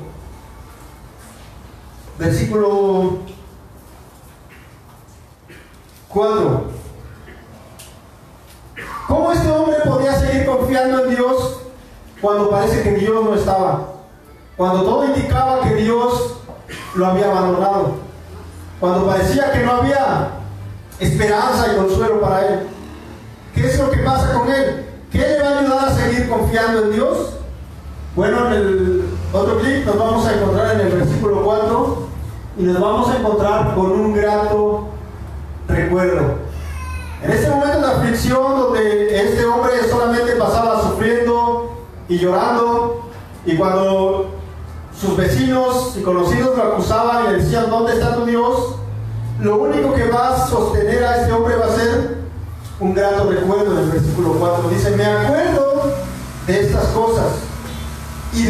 versículo 2.18 3.18
4. 6.09 6.64
¿Cómo 9.07 9.32
este 9.32 9.51
hombre 9.51 9.76
podía 9.86 10.18
seguir 10.18 10.47
confiando 10.47 11.05
en 11.05 11.14
Dios 11.14 11.61
cuando 12.20 12.51
parece 12.51 12.82
que 12.82 12.91
Dios 12.97 13.24
no 13.24 13.34
estaba? 13.34 13.88
Cuando 14.57 14.82
todo 14.82 15.05
indicaba 15.07 15.62
que 15.62 15.74
Dios 15.76 16.34
lo 16.95 17.07
había 17.07 17.30
abandonado. 17.30 17.95
Cuando 18.80 19.07
parecía 19.07 19.53
que 19.53 19.61
no 19.61 19.72
había 19.72 20.30
esperanza 20.99 21.72
y 21.72 21.76
consuelo 21.76 22.20
para 22.20 22.47
él. 22.47 22.80
¿Qué 23.55 23.66
es 23.66 23.78
lo 23.78 23.90
que 23.90 23.98
pasa 23.98 24.32
con 24.32 24.51
él? 24.51 24.86
¿Qué 25.11 25.18
le 25.18 25.42
va 25.42 25.48
a 25.48 25.59
ayudar 25.61 25.88
a 25.88 25.94
seguir 25.94 26.28
confiando 26.28 26.84
en 26.84 26.92
Dios? 26.92 27.30
Bueno, 28.14 28.46
en 28.48 28.53
el 28.53 29.05
otro 29.32 29.59
clip 29.61 29.84
nos 29.86 29.98
vamos 29.98 30.26
a 30.26 30.34
encontrar 30.34 30.80
en 30.80 30.86
el 30.86 30.98
versículo 30.98 31.42
4 31.44 32.09
y 32.59 32.62
nos 32.64 32.80
vamos 32.80 33.09
a 33.09 33.18
encontrar 33.18 33.74
con 33.74 33.90
un 33.92 34.14
grato 34.14 34.88
recuerdo. 35.68 36.34
En 37.22 37.30
este 37.30 37.51
momento 37.51 37.80
de 37.80 37.86
aflicción 37.86 38.61
donde 38.61 39.24
este 39.24 39.44
hombre 39.44 39.72
solamente 39.88 40.32
pasaba 40.32 40.82
sufriendo 40.82 41.84
y 42.09 42.18
llorando 42.18 43.03
y 43.44 43.57
cuando 43.57 44.26
sus 44.98 45.16
vecinos 45.16 45.96
y 45.98 46.03
conocidos 46.03 46.57
lo 46.57 46.62
acusaban 46.62 47.26
y 47.26 47.28
le 47.32 47.42
decían, 47.42 47.70
¿dónde 47.70 47.94
está 47.94 48.14
tu 48.14 48.26
Dios? 48.26 48.76
Lo 49.40 49.57
único 49.57 49.94
que 49.94 50.09
va 50.09 50.34
a 50.34 50.46
sostener 50.46 51.05
a 51.05 51.20
este 51.22 51.32
hombre 51.32 51.57
va 51.57 51.66
a 51.66 51.76
ser 51.76 52.20
un 52.81 52.95
grato 52.95 53.31
recuerdo 53.31 53.72
en 53.72 53.78
el 53.85 53.91
versículo 53.91 54.33
4. 54.33 54.68
Dice, 54.70 54.91
me 54.97 55.05
acuerdo 55.05 55.93
de 56.47 56.61
estas 56.61 56.87
cosas 56.87 57.26
y, 58.33 58.47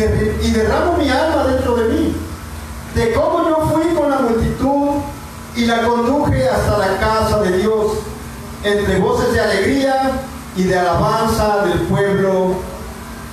y 0.46 0.50
derramo 0.52 0.96
mi 0.96 1.08
alma 1.10 1.44
dentro 1.48 1.74
de 1.74 1.88
mí, 1.88 2.16
de 2.94 3.12
cómo 3.12 3.48
yo 3.48 3.68
fui 3.72 3.92
con 3.94 4.08
la 4.10 4.18
multitud 4.20 5.00
y 5.56 5.66
la 5.66 5.82
conduje 5.82 6.48
hasta 6.48 6.78
la 6.78 6.98
casa 6.98 7.40
de 7.40 7.58
Dios, 7.58 7.92
entre 8.62 8.98
voces 8.98 9.32
de 9.32 9.40
alegría 9.40 10.12
y 10.56 10.62
de 10.64 10.78
alabanza 10.78 11.64
del 11.66 11.80
pueblo 11.80 12.54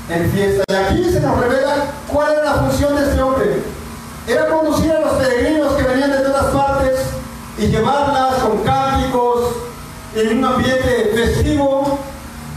en 0.10 0.32
fiesta. 0.32 0.64
Y 0.68 0.74
aquí 0.74 1.12
se 1.12 1.20
nos 1.20 1.39
revela 1.39 1.76
cuál 2.12 2.34
era 2.34 2.43
la 2.43 2.54
función 2.56 2.95
de 2.95 3.04
este 3.04 3.22
hombre. 3.22 3.64
Era 4.28 4.48
conducir 4.48 4.91
a 4.91 5.02
los 5.02 5.14
peregrinos 5.14 5.74
que 5.74 5.84
venían 5.84 6.12
de 6.12 6.20
todas 6.20 6.45
partes 6.45 7.00
y 7.58 7.68
llevarlas 7.68 8.37
en 10.20 10.39
un 10.39 10.45
ambiente 10.45 11.11
festivo 11.13 11.99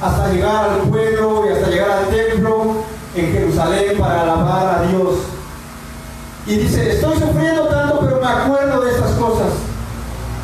hasta 0.00 0.32
llegar 0.32 0.70
al 0.70 0.80
pueblo 0.88 1.44
y 1.46 1.52
hasta 1.52 1.68
llegar 1.68 1.90
al 1.90 2.06
templo 2.08 2.76
en 3.14 3.32
Jerusalén 3.32 3.98
para 3.98 4.22
alabar 4.22 4.78
a 4.78 4.82
Dios. 4.88 5.16
Y 6.46 6.56
dice, 6.56 6.90
estoy 6.90 7.18
sufriendo 7.18 7.66
tanto, 7.66 8.00
pero 8.00 8.20
me 8.20 8.26
acuerdo 8.26 8.80
de 8.82 8.90
estas 8.90 9.10
cosas. 9.12 9.52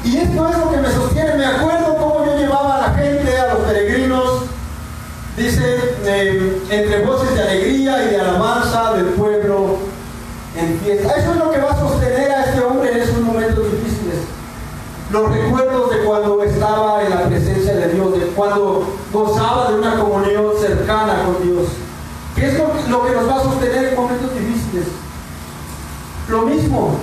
Y 0.05 0.19
esto 0.19 0.49
es 0.49 0.59
lo 0.59 0.71
que 0.71 0.77
me 0.77 0.93
sostiene. 0.93 1.35
Me 1.37 1.47
acuerdo 1.47 1.97
cómo 1.97 2.27
yo 2.27 2.37
llevaba 2.37 2.77
a 2.77 2.89
la 2.89 2.95
gente, 2.95 3.39
a 3.39 3.55
los 3.55 3.63
peregrinos, 3.65 4.43
dice, 5.37 5.79
eh, 6.05 6.63
entre 6.69 7.05
voces 7.05 7.35
de 7.35 7.43
alegría 7.43 8.05
y 8.05 8.11
de 8.11 8.21
alabanza 8.21 8.93
del 8.93 9.07
pueblo 9.07 9.79
en 10.55 10.79
fiesta. 10.81 11.15
Eso 11.17 11.33
es 11.33 11.37
lo 11.39 11.51
que 11.51 11.61
va 11.61 11.71
a 11.71 11.81
sostener 11.81 12.31
a 12.31 12.45
este 12.45 12.61
hombre. 12.61 13.06
Los 15.11 15.31
recuerdos 15.31 15.91
de 15.91 16.05
cuando 16.05 16.43
estaba 16.43 17.03
en 17.03 17.11
la 17.11 17.23
presencia 17.27 17.75
de 17.75 17.89
Dios, 17.89 18.13
de 18.13 18.27
cuando 18.29 18.93
gozaba 19.13 19.71
de 19.71 19.79
una 19.79 19.99
comunión 19.99 20.47
cercana 20.61 21.25
con 21.25 21.43
Dios. 21.43 21.69
¿Qué 22.35 22.49
es 22.49 22.59
lo, 22.59 23.05
que 23.05 23.13
nos 23.13 23.29
va 23.29 23.37
a 23.37 23.43
sostener 23.45 23.85
en 23.87 23.97
momentos 23.97 24.35
difíciles? 24.35 24.89
Lo 26.29 26.43
mismo. 26.43 26.97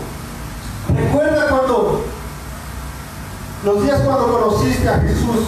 Recuerda 0.96 1.48
cuando 1.48 2.02
los 3.64 3.84
días 3.84 4.02
cuando 4.02 4.40
conociste 4.40 4.88
a 4.88 5.00
Jesús, 5.00 5.48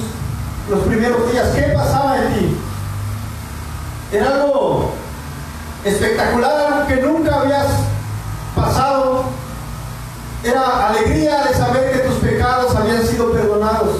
los 0.70 0.80
primeros 0.86 1.32
días, 1.32 1.50
¿qué 1.50 1.74
pasaba 1.74 2.18
en 2.18 2.34
ti? 2.34 2.58
Era 4.12 4.28
algo 4.28 4.92
espectacular, 5.84 6.74
algo 6.74 6.88
que 6.88 6.96
nunca 6.98 7.42
habías 7.42 7.68
pasado. 8.56 9.26
Era 10.44 10.88
alegría 10.88 11.44
de 11.44 11.54
saber 11.54 11.92
que 11.92 12.08
tus 12.08 12.16
pecados 12.16 12.76
habían 12.76 13.06
sido 13.06 13.32
perdonados. 13.32 13.98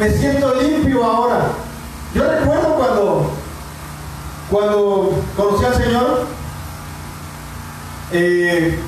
Me 0.00 0.10
siento 0.10 0.54
limpio 0.54 1.04
ahora. 1.04 1.52
Yo 2.14 2.24
recuerdo 2.26 2.74
cuando, 2.74 3.30
cuando 4.50 5.22
conocí 5.36 5.64
al 5.66 5.74
Señor, 5.74 6.26
eh, 8.10 8.78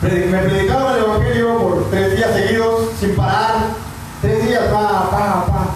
me 0.00 0.38
predicaban 0.38 0.98
el 0.98 1.04
Evangelio 1.04 1.58
por 1.58 1.90
tres 1.90 2.16
días 2.16 2.32
seguidos, 2.32 2.90
sin 3.00 3.16
parar, 3.16 3.70
tres 4.22 4.46
días, 4.46 4.66
pa, 4.72 5.10
pa, 5.10 5.46
pa, 5.46 5.66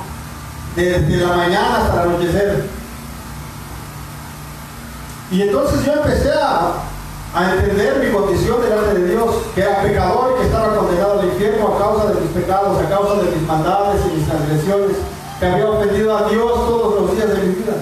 desde 0.76 1.16
la 1.16 1.36
mañana 1.36 1.78
hasta 1.78 2.04
el 2.04 2.08
anochecer. 2.10 2.64
Y 5.32 5.42
entonces 5.42 5.84
yo 5.84 5.94
empecé 5.94 6.30
a, 6.30 6.74
a 7.34 7.54
entender 7.54 8.04
mi 8.04 8.12
condición 8.12 8.62
delante 8.62 9.00
de 9.00 9.08
Dios, 9.08 9.34
que 9.52 9.62
era 9.62 9.82
pecador 9.82 10.34
y 10.36 10.40
que 10.42 10.46
estaba 10.46 10.61
infierno 11.26 11.74
a 11.74 11.78
causa 11.78 12.06
de 12.12 12.20
mis 12.20 12.30
pecados, 12.30 12.78
a 12.78 12.88
causa 12.88 13.22
de 13.22 13.30
mis 13.30 13.46
maldades 13.46 14.00
y 14.06 14.16
mis 14.16 14.28
transgresiones, 14.28 14.96
que 15.38 15.46
había 15.46 15.70
ofendido 15.70 16.16
a 16.16 16.28
Dios 16.28 16.52
todos 16.52 17.00
los 17.00 17.16
días 17.16 17.28
de 17.28 17.42
mi 17.42 17.54
vida. 17.54 17.74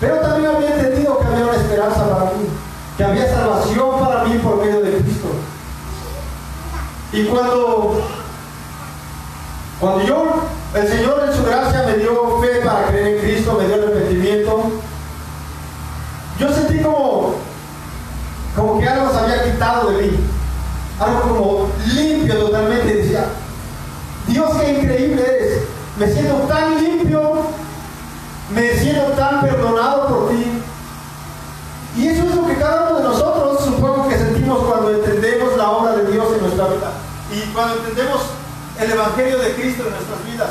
Pero 0.00 0.16
también 0.20 0.50
había 0.54 0.74
entendido 0.74 1.18
que 1.18 1.26
había 1.26 1.44
una 1.44 1.56
esperanza 1.56 2.08
para 2.08 2.30
mí, 2.32 2.48
que 2.96 3.04
había 3.04 3.34
salvación 3.34 4.00
para 4.00 4.24
mí 4.24 4.38
por 4.38 4.56
medio 4.56 4.80
de 4.80 4.98
Cristo. 4.98 5.28
Y 7.12 7.24
cuando, 7.24 8.00
cuando 9.78 10.02
yo, 10.04 10.42
el 10.74 10.88
Señor 10.88 11.22
en 11.28 11.36
su 11.36 11.44
gracia 11.44 11.84
me 11.86 11.98
dio 11.98 12.40
fe 12.40 12.60
para 12.64 12.86
creer 12.86 13.16
en 13.16 13.20
Cristo, 13.20 13.56
me 13.58 13.66
dio 13.66 13.74
arrepentimiento, 13.74 14.62
yo 16.38 16.52
sentí 16.52 16.82
como, 16.82 17.34
como 18.56 18.80
que 18.80 18.88
algo 18.88 19.12
se 19.12 19.18
había 19.18 19.44
quitado 19.44 19.90
de 19.90 20.02
mí. 20.02 20.16
Algo 20.98 21.20
como 21.20 21.68
el 38.82 38.92
Evangelio 38.92 39.38
de 39.38 39.54
Cristo 39.54 39.84
en 39.86 39.90
nuestras 39.90 40.24
vidas. 40.26 40.50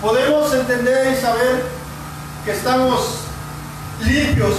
Podemos 0.00 0.54
entender 0.54 1.12
y 1.12 1.20
saber 1.20 1.64
que 2.44 2.52
estamos 2.52 3.18
limpios 4.00 4.54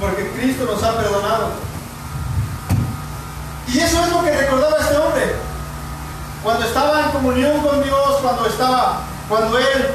porque 0.00 0.30
Cristo 0.30 0.64
nos 0.64 0.82
ha 0.82 0.96
perdonado. 0.96 1.50
Y 3.66 3.80
eso 3.80 4.02
es 4.04 4.10
lo 4.10 4.22
que 4.22 4.30
recordaba 4.30 4.78
este 4.78 4.96
hombre. 4.96 5.34
Cuando 6.42 6.64
estaba 6.64 7.04
en 7.04 7.10
comunión 7.10 7.60
con 7.60 7.82
Dios, 7.82 8.18
cuando 8.22 8.46
estaba, 8.46 9.00
cuando 9.28 9.58
él 9.58 9.88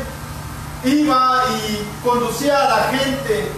iba 0.84 1.44
y 1.50 1.88
conducía 2.04 2.66
a 2.66 2.70
la 2.70 2.98
gente 2.98 3.50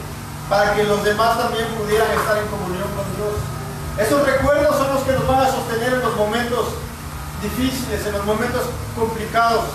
para 0.47 0.75
que 0.75 0.83
los 0.83 1.03
demás 1.03 1.37
también 1.37 1.65
pudieran 1.69 2.11
estar 2.11 2.37
en 2.37 2.47
comunión 2.47 2.87
con 2.95 3.05
Dios. 3.15 3.33
Esos 3.97 4.25
recuerdos 4.25 4.77
son 4.77 4.93
los 4.93 5.03
que 5.03 5.13
nos 5.13 5.27
van 5.27 5.39
a 5.41 5.51
sostener 5.51 5.93
en 5.93 6.01
los 6.01 6.15
momentos 6.15 6.65
difíciles, 7.45 8.05
en 8.05 8.13
los 8.13 8.25
momentos 8.25 8.61
complicados, 8.95 9.65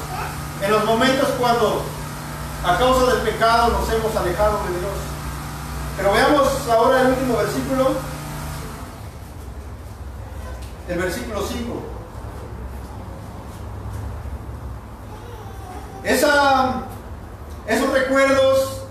en 0.63 0.71
los 0.71 0.85
momentos 0.85 1.29
cuando 1.39 1.83
a 2.65 2.77
causa 2.77 3.15
del 3.15 3.23
pecado 3.23 3.73
nos 3.73 3.91
hemos 3.93 4.15
alejado 4.15 4.59
de 4.65 4.79
Dios. 4.79 4.93
Pero 5.97 6.13
veamos 6.13 6.49
ahora 6.69 7.03
el 7.03 7.09
último 7.09 7.37
versículo, 7.37 7.91
el 10.89 10.99
versículo 10.99 11.43
5. 11.43 11.83
Esa, 16.03 16.83
esos 17.67 17.93
recuerdos 17.93 18.83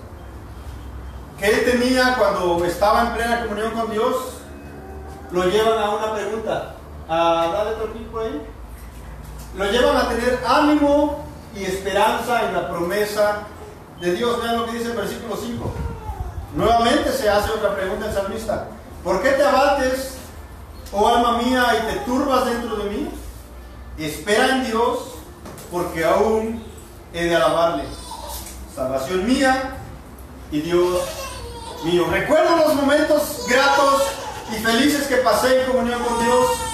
que 1.40 1.48
él 1.48 1.66
tenía 1.66 2.16
cuando 2.18 2.64
estaba 2.66 3.02
en 3.02 3.14
plena 3.14 3.44
comunión 3.44 3.72
con 3.72 3.92
Dios, 3.92 4.16
lo 5.32 5.44
llevan 5.46 5.82
a 5.82 5.90
una 5.92 6.14
pregunta. 6.14 6.76
A 7.08 7.48
otro 7.48 7.92
por 8.12 8.24
ahí. 8.24 8.59
Lo 9.56 9.66
llevan 9.66 9.98
a 9.98 10.10
tener 10.10 10.40
ánimo 10.48 11.26
y 11.56 11.64
esperanza 11.64 12.46
en 12.46 12.54
la 12.54 12.70
promesa 12.70 13.48
de 14.00 14.14
Dios. 14.14 14.42
Vean 14.42 14.58
lo 14.58 14.66
que 14.66 14.74
dice 14.74 14.92
el 14.92 14.98
versículo 14.98 15.36
5. 15.36 15.72
Nuevamente 16.56 17.12
se 17.12 17.30
hace 17.30 17.52
otra 17.52 17.76
pregunta 17.76 18.08
el 18.08 18.14
salmista. 18.14 18.68
¿Por 19.04 19.22
qué 19.22 19.32
te 19.32 19.44
abates, 19.44 20.18
oh 20.92 21.08
alma 21.08 21.38
mía, 21.38 21.66
y 21.78 21.94
te 21.94 22.00
turbas 22.02 22.46
dentro 22.46 22.76
de 22.78 22.90
mí? 22.90 23.10
Espera 23.98 24.56
en 24.56 24.66
Dios, 24.66 25.16
porque 25.72 26.04
aún 26.06 26.64
he 27.14 27.26
de 27.26 27.36
alabarle. 27.36 27.84
Salvación 28.76 29.26
mía 29.26 29.78
y 30.52 30.62
Dios 30.62 31.02
mío. 31.84 32.06
Recuerdo 32.10 32.56
los 32.58 32.76
momentos 32.76 33.46
gratos 33.48 34.04
y 34.52 34.64
felices 34.64 35.08
que 35.08 35.18
pasé 35.18 35.62
en 35.62 35.72
comunión 35.72 36.02
con 36.04 36.24
Dios. 36.24 36.69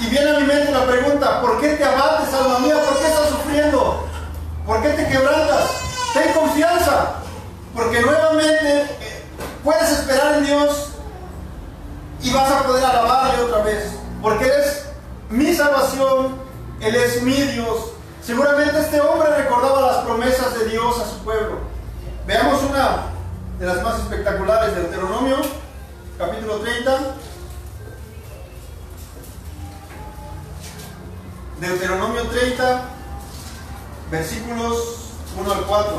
Y 0.00 0.06
viene 0.06 0.30
a 0.30 0.40
mi 0.40 0.46
mente 0.46 0.72
la 0.72 0.86
pregunta, 0.86 1.42
¿por 1.42 1.60
qué 1.60 1.74
te 1.74 1.84
abates, 1.84 2.32
alma 2.32 2.60
mía? 2.60 2.74
¿Por 2.74 2.98
qué 2.98 3.06
estás 3.06 3.28
sufriendo? 3.28 4.06
¿Por 4.66 4.82
qué 4.82 4.88
te 4.90 5.06
quebrantas? 5.08 5.70
Ten 6.14 6.32
confianza, 6.32 7.16
porque 7.74 8.00
nuevamente 8.00 8.82
eh, 8.82 9.24
puedes 9.62 9.90
esperar 9.90 10.38
en 10.38 10.46
Dios 10.46 10.88
y 12.22 12.32
vas 12.32 12.50
a 12.50 12.62
poder 12.62 12.84
alabarle 12.84 13.42
otra 13.42 13.62
vez, 13.62 13.92
porque 14.22 14.46
Él 14.46 14.52
es 14.64 14.84
mi 15.28 15.54
salvación, 15.54 16.36
Él 16.80 16.94
es 16.94 17.22
mi 17.22 17.34
Dios. 17.34 17.92
Seguramente 18.22 18.80
este 18.80 19.00
hombre 19.02 19.28
recordaba 19.36 19.92
las 19.92 19.96
promesas 20.04 20.58
de 20.58 20.64
Dios 20.66 20.98
a 20.98 21.10
su 21.10 21.18
pueblo. 21.24 21.58
Veamos 22.26 22.62
una 22.62 23.02
de 23.58 23.66
las 23.66 23.82
más 23.82 23.98
espectaculares 24.00 24.74
de 24.74 24.82
Deuteronomio, 24.82 25.36
capítulo 26.16 26.56
30. 26.60 26.98
Deuteronomio 31.60 32.22
30, 32.22 32.84
versículos 34.10 34.78
1 35.38 35.52
al 35.52 35.60
4. 35.66 35.92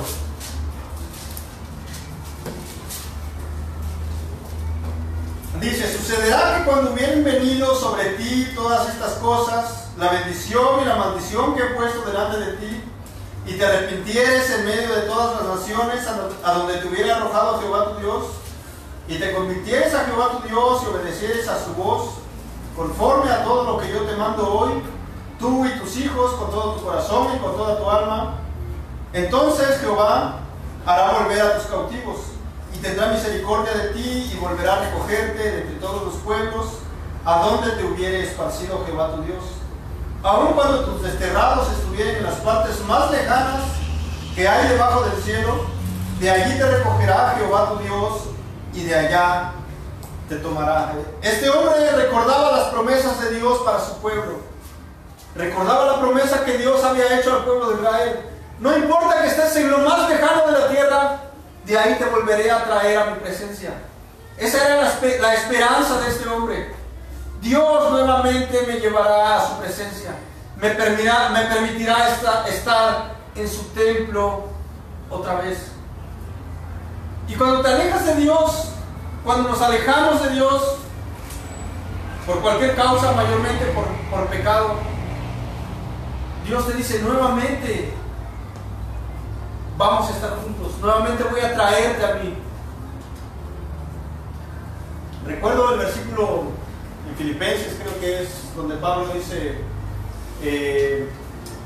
Dice, 5.60 5.96
sucederá 5.96 6.58
que 6.58 6.64
cuando 6.64 6.94
hubieran 6.94 7.24
venido 7.24 7.76
sobre 7.76 8.06
ti 8.14 8.48
todas 8.56 8.90
estas 8.90 9.14
cosas, 9.20 9.90
la 10.00 10.12
bendición 10.12 10.82
y 10.82 10.86
la 10.86 10.96
maldición 10.96 11.54
que 11.54 11.62
he 11.62 11.76
puesto 11.76 12.02
delante 12.02 12.40
de 12.40 12.54
ti, 12.54 12.84
y 13.46 13.54
te 13.54 13.64
arrepintieres 13.64 14.50
en 14.50 14.66
medio 14.66 14.96
de 14.96 15.02
todas 15.02 15.44
las 15.44 15.60
naciones 15.60 16.08
a 16.44 16.54
donde 16.54 16.78
te 16.78 16.88
hubiera 16.88 17.18
arrojado 17.18 17.60
Jehová 17.60 17.94
tu 17.94 18.00
Dios, 18.00 18.26
y 19.08 19.20
te 19.20 19.32
convirtieres 19.32 19.94
a 19.94 20.06
Jehová 20.06 20.32
tu 20.32 20.48
Dios 20.48 20.82
y 20.82 20.88
obedecieres 20.88 21.48
a 21.48 21.64
su 21.64 21.76
voz, 21.76 22.14
conforme 22.76 23.30
a 23.30 23.44
todo 23.44 23.64
lo 23.74 23.78
que 23.78 23.92
yo 23.92 24.02
te 24.02 24.16
mando 24.16 24.52
hoy, 24.52 24.82
tú 25.42 25.66
y 25.66 25.80
tus 25.80 25.98
hijos 25.98 26.34
con 26.34 26.52
todo 26.52 26.76
tu 26.76 26.86
corazón 26.86 27.36
y 27.36 27.40
con 27.40 27.58
toda 27.58 27.78
tu 27.78 27.90
alma, 27.90 28.36
entonces 29.12 29.80
Jehová 29.82 30.38
hará 30.86 31.20
volver 31.20 31.42
a 31.42 31.58
tus 31.58 31.66
cautivos 31.66 32.18
y 32.74 32.78
tendrá 32.78 33.08
misericordia 33.08 33.74
de 33.74 33.90
ti 33.90 34.32
y 34.34 34.38
volverá 34.40 34.76
a 34.76 34.80
recogerte 34.86 35.38
de 35.38 35.62
entre 35.64 35.76
todos 35.80 36.04
los 36.04 36.14
pueblos 36.24 36.68
a 37.26 37.40
donde 37.40 37.72
te 37.72 37.84
hubiere 37.84 38.24
esparcido 38.24 38.84
Jehová 38.86 39.16
tu 39.16 39.24
Dios. 39.24 39.44
Aun 40.24 40.54
cuando 40.54 40.86
tus 40.86 41.02
desterrados 41.02 41.68
estuvieren 41.72 42.18
en 42.18 42.24
las 42.24 42.36
partes 42.36 42.80
más 42.86 43.12
lejanas 43.12 43.64
que 44.36 44.48
hay 44.48 44.70
debajo 44.70 45.02
del 45.02 45.22
cielo, 45.22 45.66
de 46.20 46.30
allí 46.30 46.58
te 46.58 46.66
recogerá 46.66 47.36
Jehová 47.38 47.74
tu 47.74 47.84
Dios 47.84 48.22
y 48.74 48.84
de 48.84 48.96
allá 48.96 49.54
te 50.30 50.36
tomará. 50.38 50.94
Este 51.22 51.50
hombre 51.50 51.92
recordaba 51.92 52.58
las 52.58 52.68
promesas 52.68 53.20
de 53.22 53.36
Dios 53.36 53.60
para 53.66 53.80
su 53.80 53.98
pueblo. 53.98 54.51
Recordaba 55.36 55.86
la 55.86 56.00
promesa 56.00 56.44
que 56.44 56.58
Dios 56.58 56.84
había 56.84 57.20
hecho 57.20 57.34
al 57.34 57.46
pueblo 57.46 57.70
de 57.70 57.82
Israel. 57.82 58.20
No 58.60 58.78
importa 58.78 59.22
que 59.22 59.28
estés 59.28 59.56
en 59.58 59.72
lo 59.72 59.80
más 59.80 60.10
lejano 60.10 60.48
de 60.48 60.60
la 60.60 60.68
tierra, 60.68 61.18
de 61.66 61.78
ahí 61.78 61.96
te 61.96 62.06
volveré 62.06 62.52
a 62.52 62.64
traer 62.64 62.98
a 63.00 63.06
mi 63.06 63.20
presencia. 63.20 63.72
Esa 64.38 64.66
era 64.66 64.82
la, 64.82 65.34
esperanza 65.34 66.00
de 66.02 66.10
este 66.10 66.28
hombre. 66.28 66.76
Dios 67.42 67.92
nuevamente 67.92 68.64
me 68.68 68.80
llevará 68.80 69.38
a 69.38 69.48
su 69.48 69.60
presencia. 69.60 70.12
Me 70.58 70.70
permitirá, 70.72 72.10
estar 72.48 73.16
en 73.36 73.50
su 73.50 73.64
templo 73.70 74.46
otra 75.10 75.36
vez. 75.36 75.72
Y 77.28 77.36
cuando 77.36 77.62
te 77.62 77.70
alejas 77.70 78.06
de 78.06 78.16
Dios, 78.16 78.70
cuando 79.24 79.50
nos 79.50 79.62
alejamos 79.62 80.22
de 80.24 80.30
Dios, 80.32 80.76
por 82.26 82.42
cualquier 82.42 82.76
causa, 82.76 83.14
mayormente 83.14 83.66
por 84.12 84.28
pecado, 84.28 84.91
Dios 86.46 86.68
te 86.68 86.74
dice 86.74 87.02
nuevamente, 87.02 87.94
vamos 89.78 90.10
a 90.10 90.14
estar 90.14 90.38
juntos. 90.38 90.78
Nuevamente 90.82 91.24
voy 91.24 91.40
a 91.40 91.54
traerte 91.54 92.06
a 92.06 92.16
mí. 92.16 92.36
Recuerdo 95.26 95.74
el 95.74 95.80
versículo 95.80 96.44
en 97.08 97.16
Filipenses, 97.16 97.78
creo 97.80 98.00
que 98.00 98.24
es 98.24 98.56
donde 98.56 98.76
Pablo 98.76 99.14
dice, 99.14 99.60
eh, 100.42 101.10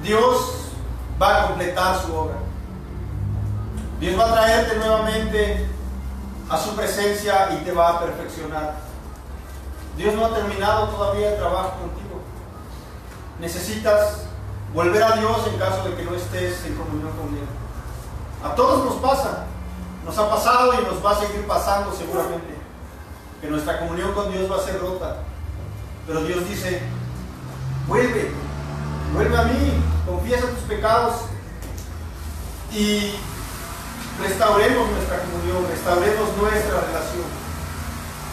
Dios 0.04 0.70
va 1.22 1.44
a 1.44 1.48
completar 1.48 2.02
su 2.02 2.14
obra. 2.14 2.36
Dios 4.00 4.20
va 4.20 4.30
a 4.30 4.34
traerte 4.34 4.76
nuevamente 4.76 5.66
a 6.50 6.58
su 6.58 6.76
presencia 6.76 7.50
y 7.54 7.64
te 7.64 7.72
va 7.72 7.92
a 7.92 8.00
perfeccionar. 8.02 8.76
Dios 9.98 10.14
no 10.14 10.26
ha 10.26 10.36
terminado 10.36 10.90
todavía 10.90 11.32
el 11.32 11.38
trabajo 11.38 11.72
contigo. 11.80 12.22
Necesitas 13.40 14.26
volver 14.76 15.02
a 15.02 15.16
Dios 15.16 15.38
en 15.48 15.58
caso 15.58 15.88
de 15.88 15.96
que 15.96 16.04
no 16.04 16.14
estés 16.14 16.66
en 16.66 16.76
comunión 16.76 17.12
con 17.14 17.30
Él. 17.30 17.48
A 18.44 18.54
todos 18.54 18.84
nos 18.84 18.96
pasa, 18.96 19.46
nos 20.06 20.18
ha 20.18 20.30
pasado 20.30 20.74
y 20.74 20.84
nos 20.86 21.04
va 21.04 21.12
a 21.12 21.20
seguir 21.20 21.48
pasando 21.48 21.96
seguramente, 21.96 22.56
que 23.42 23.48
nuestra 23.48 23.80
comunión 23.80 24.14
con 24.14 24.32
Dios 24.32 24.52
va 24.52 24.58
a 24.58 24.66
ser 24.66 24.82
rota. 24.82 25.20
Pero 26.06 26.24
Dios 26.26 26.48
dice, 26.48 26.82
vuelve, 27.88 28.32
vuelve 29.14 29.38
a 29.38 29.44
mí, 29.44 29.82
confiesa 30.06 30.48
tus 30.48 30.66
pecados 30.68 31.22
y 32.72 33.16
restauremos 34.22 34.92
nuestra 34.92 35.22
comunión, 35.22 35.66
restauremos 35.70 36.38
nuestra 36.38 36.82
relación. 36.82 37.24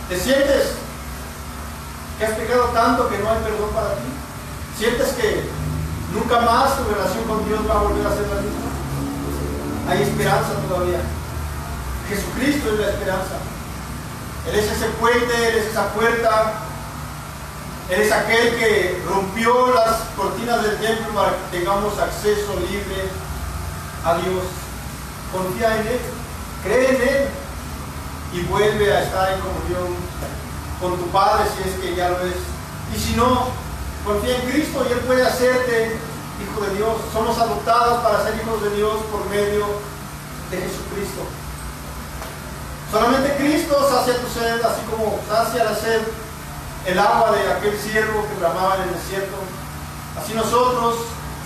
¿Te 0.09 0.19
sientes 0.19 0.75
que 2.19 2.27
has 2.27 2.33
pecado 2.33 2.65
tanto 2.75 3.09
que 3.09 3.19
no 3.19 3.31
hay 3.31 3.39
perdón 3.45 3.71
para 3.71 3.95
ti? 3.95 4.11
¿Sientes 4.77 5.13
que 5.13 5.62
nunca 6.15 6.41
más 6.41 6.77
tu 6.77 6.85
relación 6.85 7.25
con 7.25 7.45
Dios 7.47 7.61
va 7.69 7.81
a 7.81 7.83
volver 7.83 8.07
a 8.07 8.11
ser 8.11 8.29
la 8.29 8.41
misma? 8.41 8.73
hay 9.89 10.03
esperanza 10.03 10.55
todavía. 10.69 11.01
Jesucristo 12.09 12.71
es 12.73 12.81
la 12.81 12.91
esperanza. 12.91 13.37
Él 14.49 14.59
es 14.59 14.71
ese 14.71 14.87
puente, 15.01 15.49
Él 15.49 15.57
es 15.57 15.67
esa 15.67 15.89
puerta. 15.93 16.55
Él 17.91 18.01
es 18.01 18.13
aquel 18.13 18.57
que 18.57 19.03
rompió 19.09 19.75
las 19.75 19.97
cortinas 20.17 20.63
del 20.63 20.79
templo 20.79 21.13
para 21.15 21.31
que 21.33 21.59
tengamos 21.59 21.99
acceso 21.99 22.55
libre 22.61 23.09
a 24.05 24.15
Dios. 24.15 24.45
Confía 25.33 25.77
en 25.81 25.87
Él, 25.89 26.01
cree 26.63 26.97
en 26.97 27.03
Él 27.03 27.29
y 28.33 28.41
vuelve 28.45 28.95
a 28.95 29.03
estar 29.03 29.33
en 29.33 29.41
comunión 29.41 29.97
con 30.81 30.97
tu 30.99 31.07
Padre 31.09 31.45
si 31.55 31.69
es 31.69 31.75
que 31.77 31.97
ya 31.97 32.11
lo 32.11 32.21
es. 32.21 32.37
Y 32.95 32.99
si 32.99 33.15
no, 33.15 33.49
confía 34.05 34.37
en 34.37 34.51
Cristo 34.51 34.87
y 34.89 34.93
Él 34.93 35.01
puede 35.01 35.27
hacerte 35.27 35.97
hijo 36.43 36.61
de 36.67 36.77
Dios. 36.77 36.97
Somos 37.13 37.39
adoptados 37.39 38.03
para 38.03 38.23
ser 38.25 38.35
hijos 38.37 38.63
de 38.63 38.71
Dios 38.77 38.95
por 39.11 39.25
medio 39.27 39.67
de 40.51 40.57
Jesucristo. 40.59 41.23
Solamente 42.91 43.37
Cristo 43.37 43.89
sacia 43.89 44.21
tu 44.21 44.29
sed, 44.29 44.61
así 44.61 44.83
como 44.91 45.19
sacia 45.29 45.65
la 45.65 45.75
sed 45.75 46.03
el 46.87 46.99
agua 46.99 47.31
de 47.31 47.53
aquel 47.53 47.79
siervo 47.79 48.27
que 48.27 48.41
bramaba 48.41 48.77
en 48.77 48.83
el 48.83 48.95
desierto. 48.95 49.39
Así 50.19 50.35
nosotros, 50.35 50.97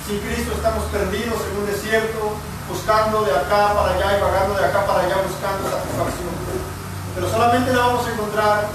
sin 0.07 0.19
Cristo, 0.21 0.53
estamos 0.57 0.85
perdidos 0.91 1.39
en 1.45 1.61
un 1.61 1.67
desierto, 1.67 2.35
buscando 2.69 3.23
de 3.23 3.33
acá 3.33 3.75
para 3.75 3.95
allá 3.95 4.19
y 4.19 4.21
vagando 4.23 4.55
de 4.59 4.65
acá 4.65 4.87
para 4.87 5.01
allá 5.01 5.17
buscando 5.23 5.71
satisfacción. 5.71 6.35
Pero 7.15 7.31
solamente 7.31 7.73
la 7.73 7.79
vamos 7.87 8.07
a 8.07 8.13
encontrar 8.13 8.69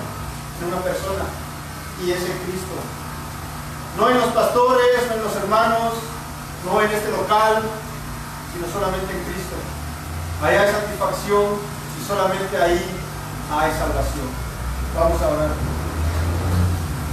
en 0.61 0.67
una 0.67 0.81
persona, 0.81 1.25
y 2.01 2.11
es 2.11 2.21
en 2.21 2.37
Cristo. 2.45 2.77
No 3.97 4.09
en 4.09 4.17
los 4.17 4.31
pastores, 4.31 5.07
no 5.09 5.15
en 5.15 5.23
los 5.23 5.35
hermanos, 5.35 5.93
no 6.65 6.81
en 6.81 6.91
este 6.91 7.11
local, 7.11 7.63
sino 8.53 8.65
solamente 8.71 9.11
en 9.11 9.23
Cristo. 9.25 9.55
ahí 10.41 10.55
hay 10.55 10.71
satisfacción 10.71 11.59
y 11.99 12.07
solamente 12.07 12.55
ahí 12.55 12.79
hay 13.51 13.71
salvación. 13.71 14.29
Vamos 14.95 15.21
a 15.21 15.27
orar. 15.27 15.51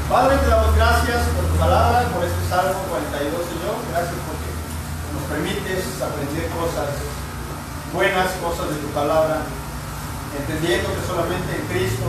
Padre, 0.08 0.38
te 0.38 0.46
damos 0.48 0.74
gracias 0.74 1.20
por 1.36 1.44
tu 1.44 1.56
palabra, 1.58 2.08
por 2.14 2.24
este 2.24 2.42
Salmo 2.48 2.80
42, 2.88 3.28
Señor. 3.44 3.76
Gracias 3.92 4.18
porque 4.24 4.48
nos 5.12 5.24
permites 5.28 5.84
aprender 6.00 6.48
cosas 6.48 6.96
buenas, 7.92 8.32
cosas 8.40 8.70
de 8.70 8.78
tu 8.80 8.88
palabra, 8.96 9.44
entendiendo 10.32 10.88
que 10.94 11.02
solamente 11.06 11.48
en 11.56 11.64
Cristo 11.68 12.08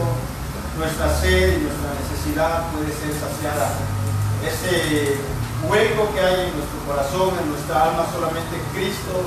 nuestra 0.78 1.12
sed 1.12 1.60
y 1.60 1.64
nuestra 1.68 1.92
necesidad 1.92 2.72
puede 2.72 2.92
ser 2.96 3.12
saciada. 3.12 3.99
Ese 4.40 5.20
hueco 5.68 6.08
que 6.16 6.20
hay 6.20 6.48
en 6.48 6.56
nuestro 6.56 6.80
corazón, 6.88 7.36
en 7.44 7.52
nuestra 7.52 7.92
alma, 7.92 8.08
solamente 8.08 8.56
Cristo 8.72 9.20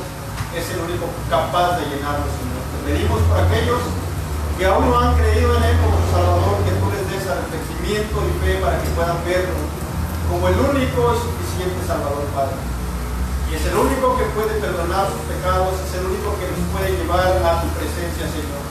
es 0.56 0.64
el 0.72 0.80
único 0.88 1.04
capaz 1.28 1.76
de 1.80 1.92
llenarlo, 1.92 2.24
Señor. 2.32 2.64
Te 2.72 2.78
pedimos 2.88 3.20
por 3.28 3.36
aquellos 3.40 3.80
que 4.56 4.64
aún 4.64 4.88
no 4.88 4.96
han 4.96 5.16
creído 5.16 5.52
en 5.56 5.62
Él 5.64 5.76
como 5.84 6.00
su 6.00 6.08
Salvador, 6.12 6.56
que 6.64 6.72
tú 6.80 6.86
les 6.92 7.04
des 7.12 7.24
arrepentimiento 7.28 8.16
y 8.24 8.32
fe 8.40 8.60
para 8.64 8.80
que 8.80 8.88
puedan 8.96 9.20
verlo 9.24 9.60
como 10.32 10.48
el 10.48 10.56
único 10.56 11.12
y 11.12 11.18
suficiente 11.20 11.76
Salvador, 11.84 12.24
Padre. 12.32 12.56
Y 13.52 13.60
es 13.60 13.64
el 13.68 13.76
único 13.76 14.16
que 14.16 14.24
puede 14.32 14.56
perdonar 14.64 15.12
sus 15.12 15.20
pecados, 15.28 15.76
es 15.76 15.92
el 15.92 16.08
único 16.08 16.32
que 16.40 16.48
nos 16.48 16.64
puede 16.72 16.96
llevar 16.96 17.36
a 17.36 17.60
tu 17.60 17.68
presencia, 17.76 18.24
Señor. 18.32 18.64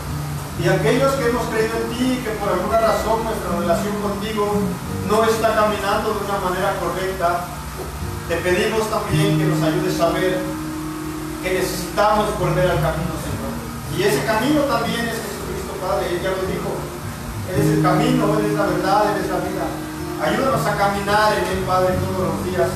Y 0.61 0.69
aquellos 0.69 1.11
que 1.13 1.25
hemos 1.25 1.45
creído 1.49 1.73
en 1.73 1.89
ti 1.89 2.21
y 2.21 2.23
que 2.23 2.29
por 2.37 2.49
alguna 2.49 2.77
razón 2.79 3.23
nuestra 3.25 3.57
relación 3.57 3.97
contigo 3.97 4.61
no 5.09 5.23
está 5.25 5.55
caminando 5.55 6.13
de 6.13 6.21
una 6.21 6.37
manera 6.37 6.77
correcta, 6.77 7.49
te 8.29 8.37
pedimos 8.37 8.85
también 8.89 9.39
que 9.39 9.45
nos 9.49 9.57
ayudes 9.57 9.99
a 9.99 10.09
ver 10.13 10.37
que 11.41 11.49
necesitamos 11.49 12.37
volver 12.37 12.69
al 12.69 12.77
camino, 12.77 13.13
Señor. 13.25 13.53
Y 13.97 14.03
ese 14.05 14.21
camino 14.23 14.61
también 14.69 15.01
es 15.09 15.17
Jesucristo, 15.17 15.73
Padre. 15.81 16.13
Él 16.13 16.21
ya 16.21 16.29
lo 16.29 16.45
dijo. 16.45 16.69
Él 17.49 17.55
es 17.57 17.67
el 17.75 17.81
camino, 17.81 18.37
Él 18.37 18.45
es 18.45 18.53
la 18.53 18.65
verdad, 18.69 19.01
Él 19.09 19.25
es 19.25 19.29
la 19.33 19.41
vida. 19.41 19.65
Ayúdanos 20.21 20.61
a 20.61 20.77
caminar 20.77 21.33
en 21.41 21.57
Él, 21.57 21.65
Padre, 21.65 21.97
todos 22.05 22.37
los 22.37 22.45
días 22.45 22.69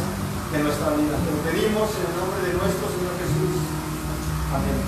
de 0.52 0.58
nuestra 0.58 0.90
vida. 0.98 1.14
Te 1.22 1.30
lo 1.30 1.38
pedimos 1.46 1.86
en 1.94 2.04
el 2.10 2.14
nombre 2.18 2.40
de 2.50 2.54
nuestro 2.58 2.90
Señor 2.90 3.14
Jesús. 3.22 3.62
Amén. 4.50 4.85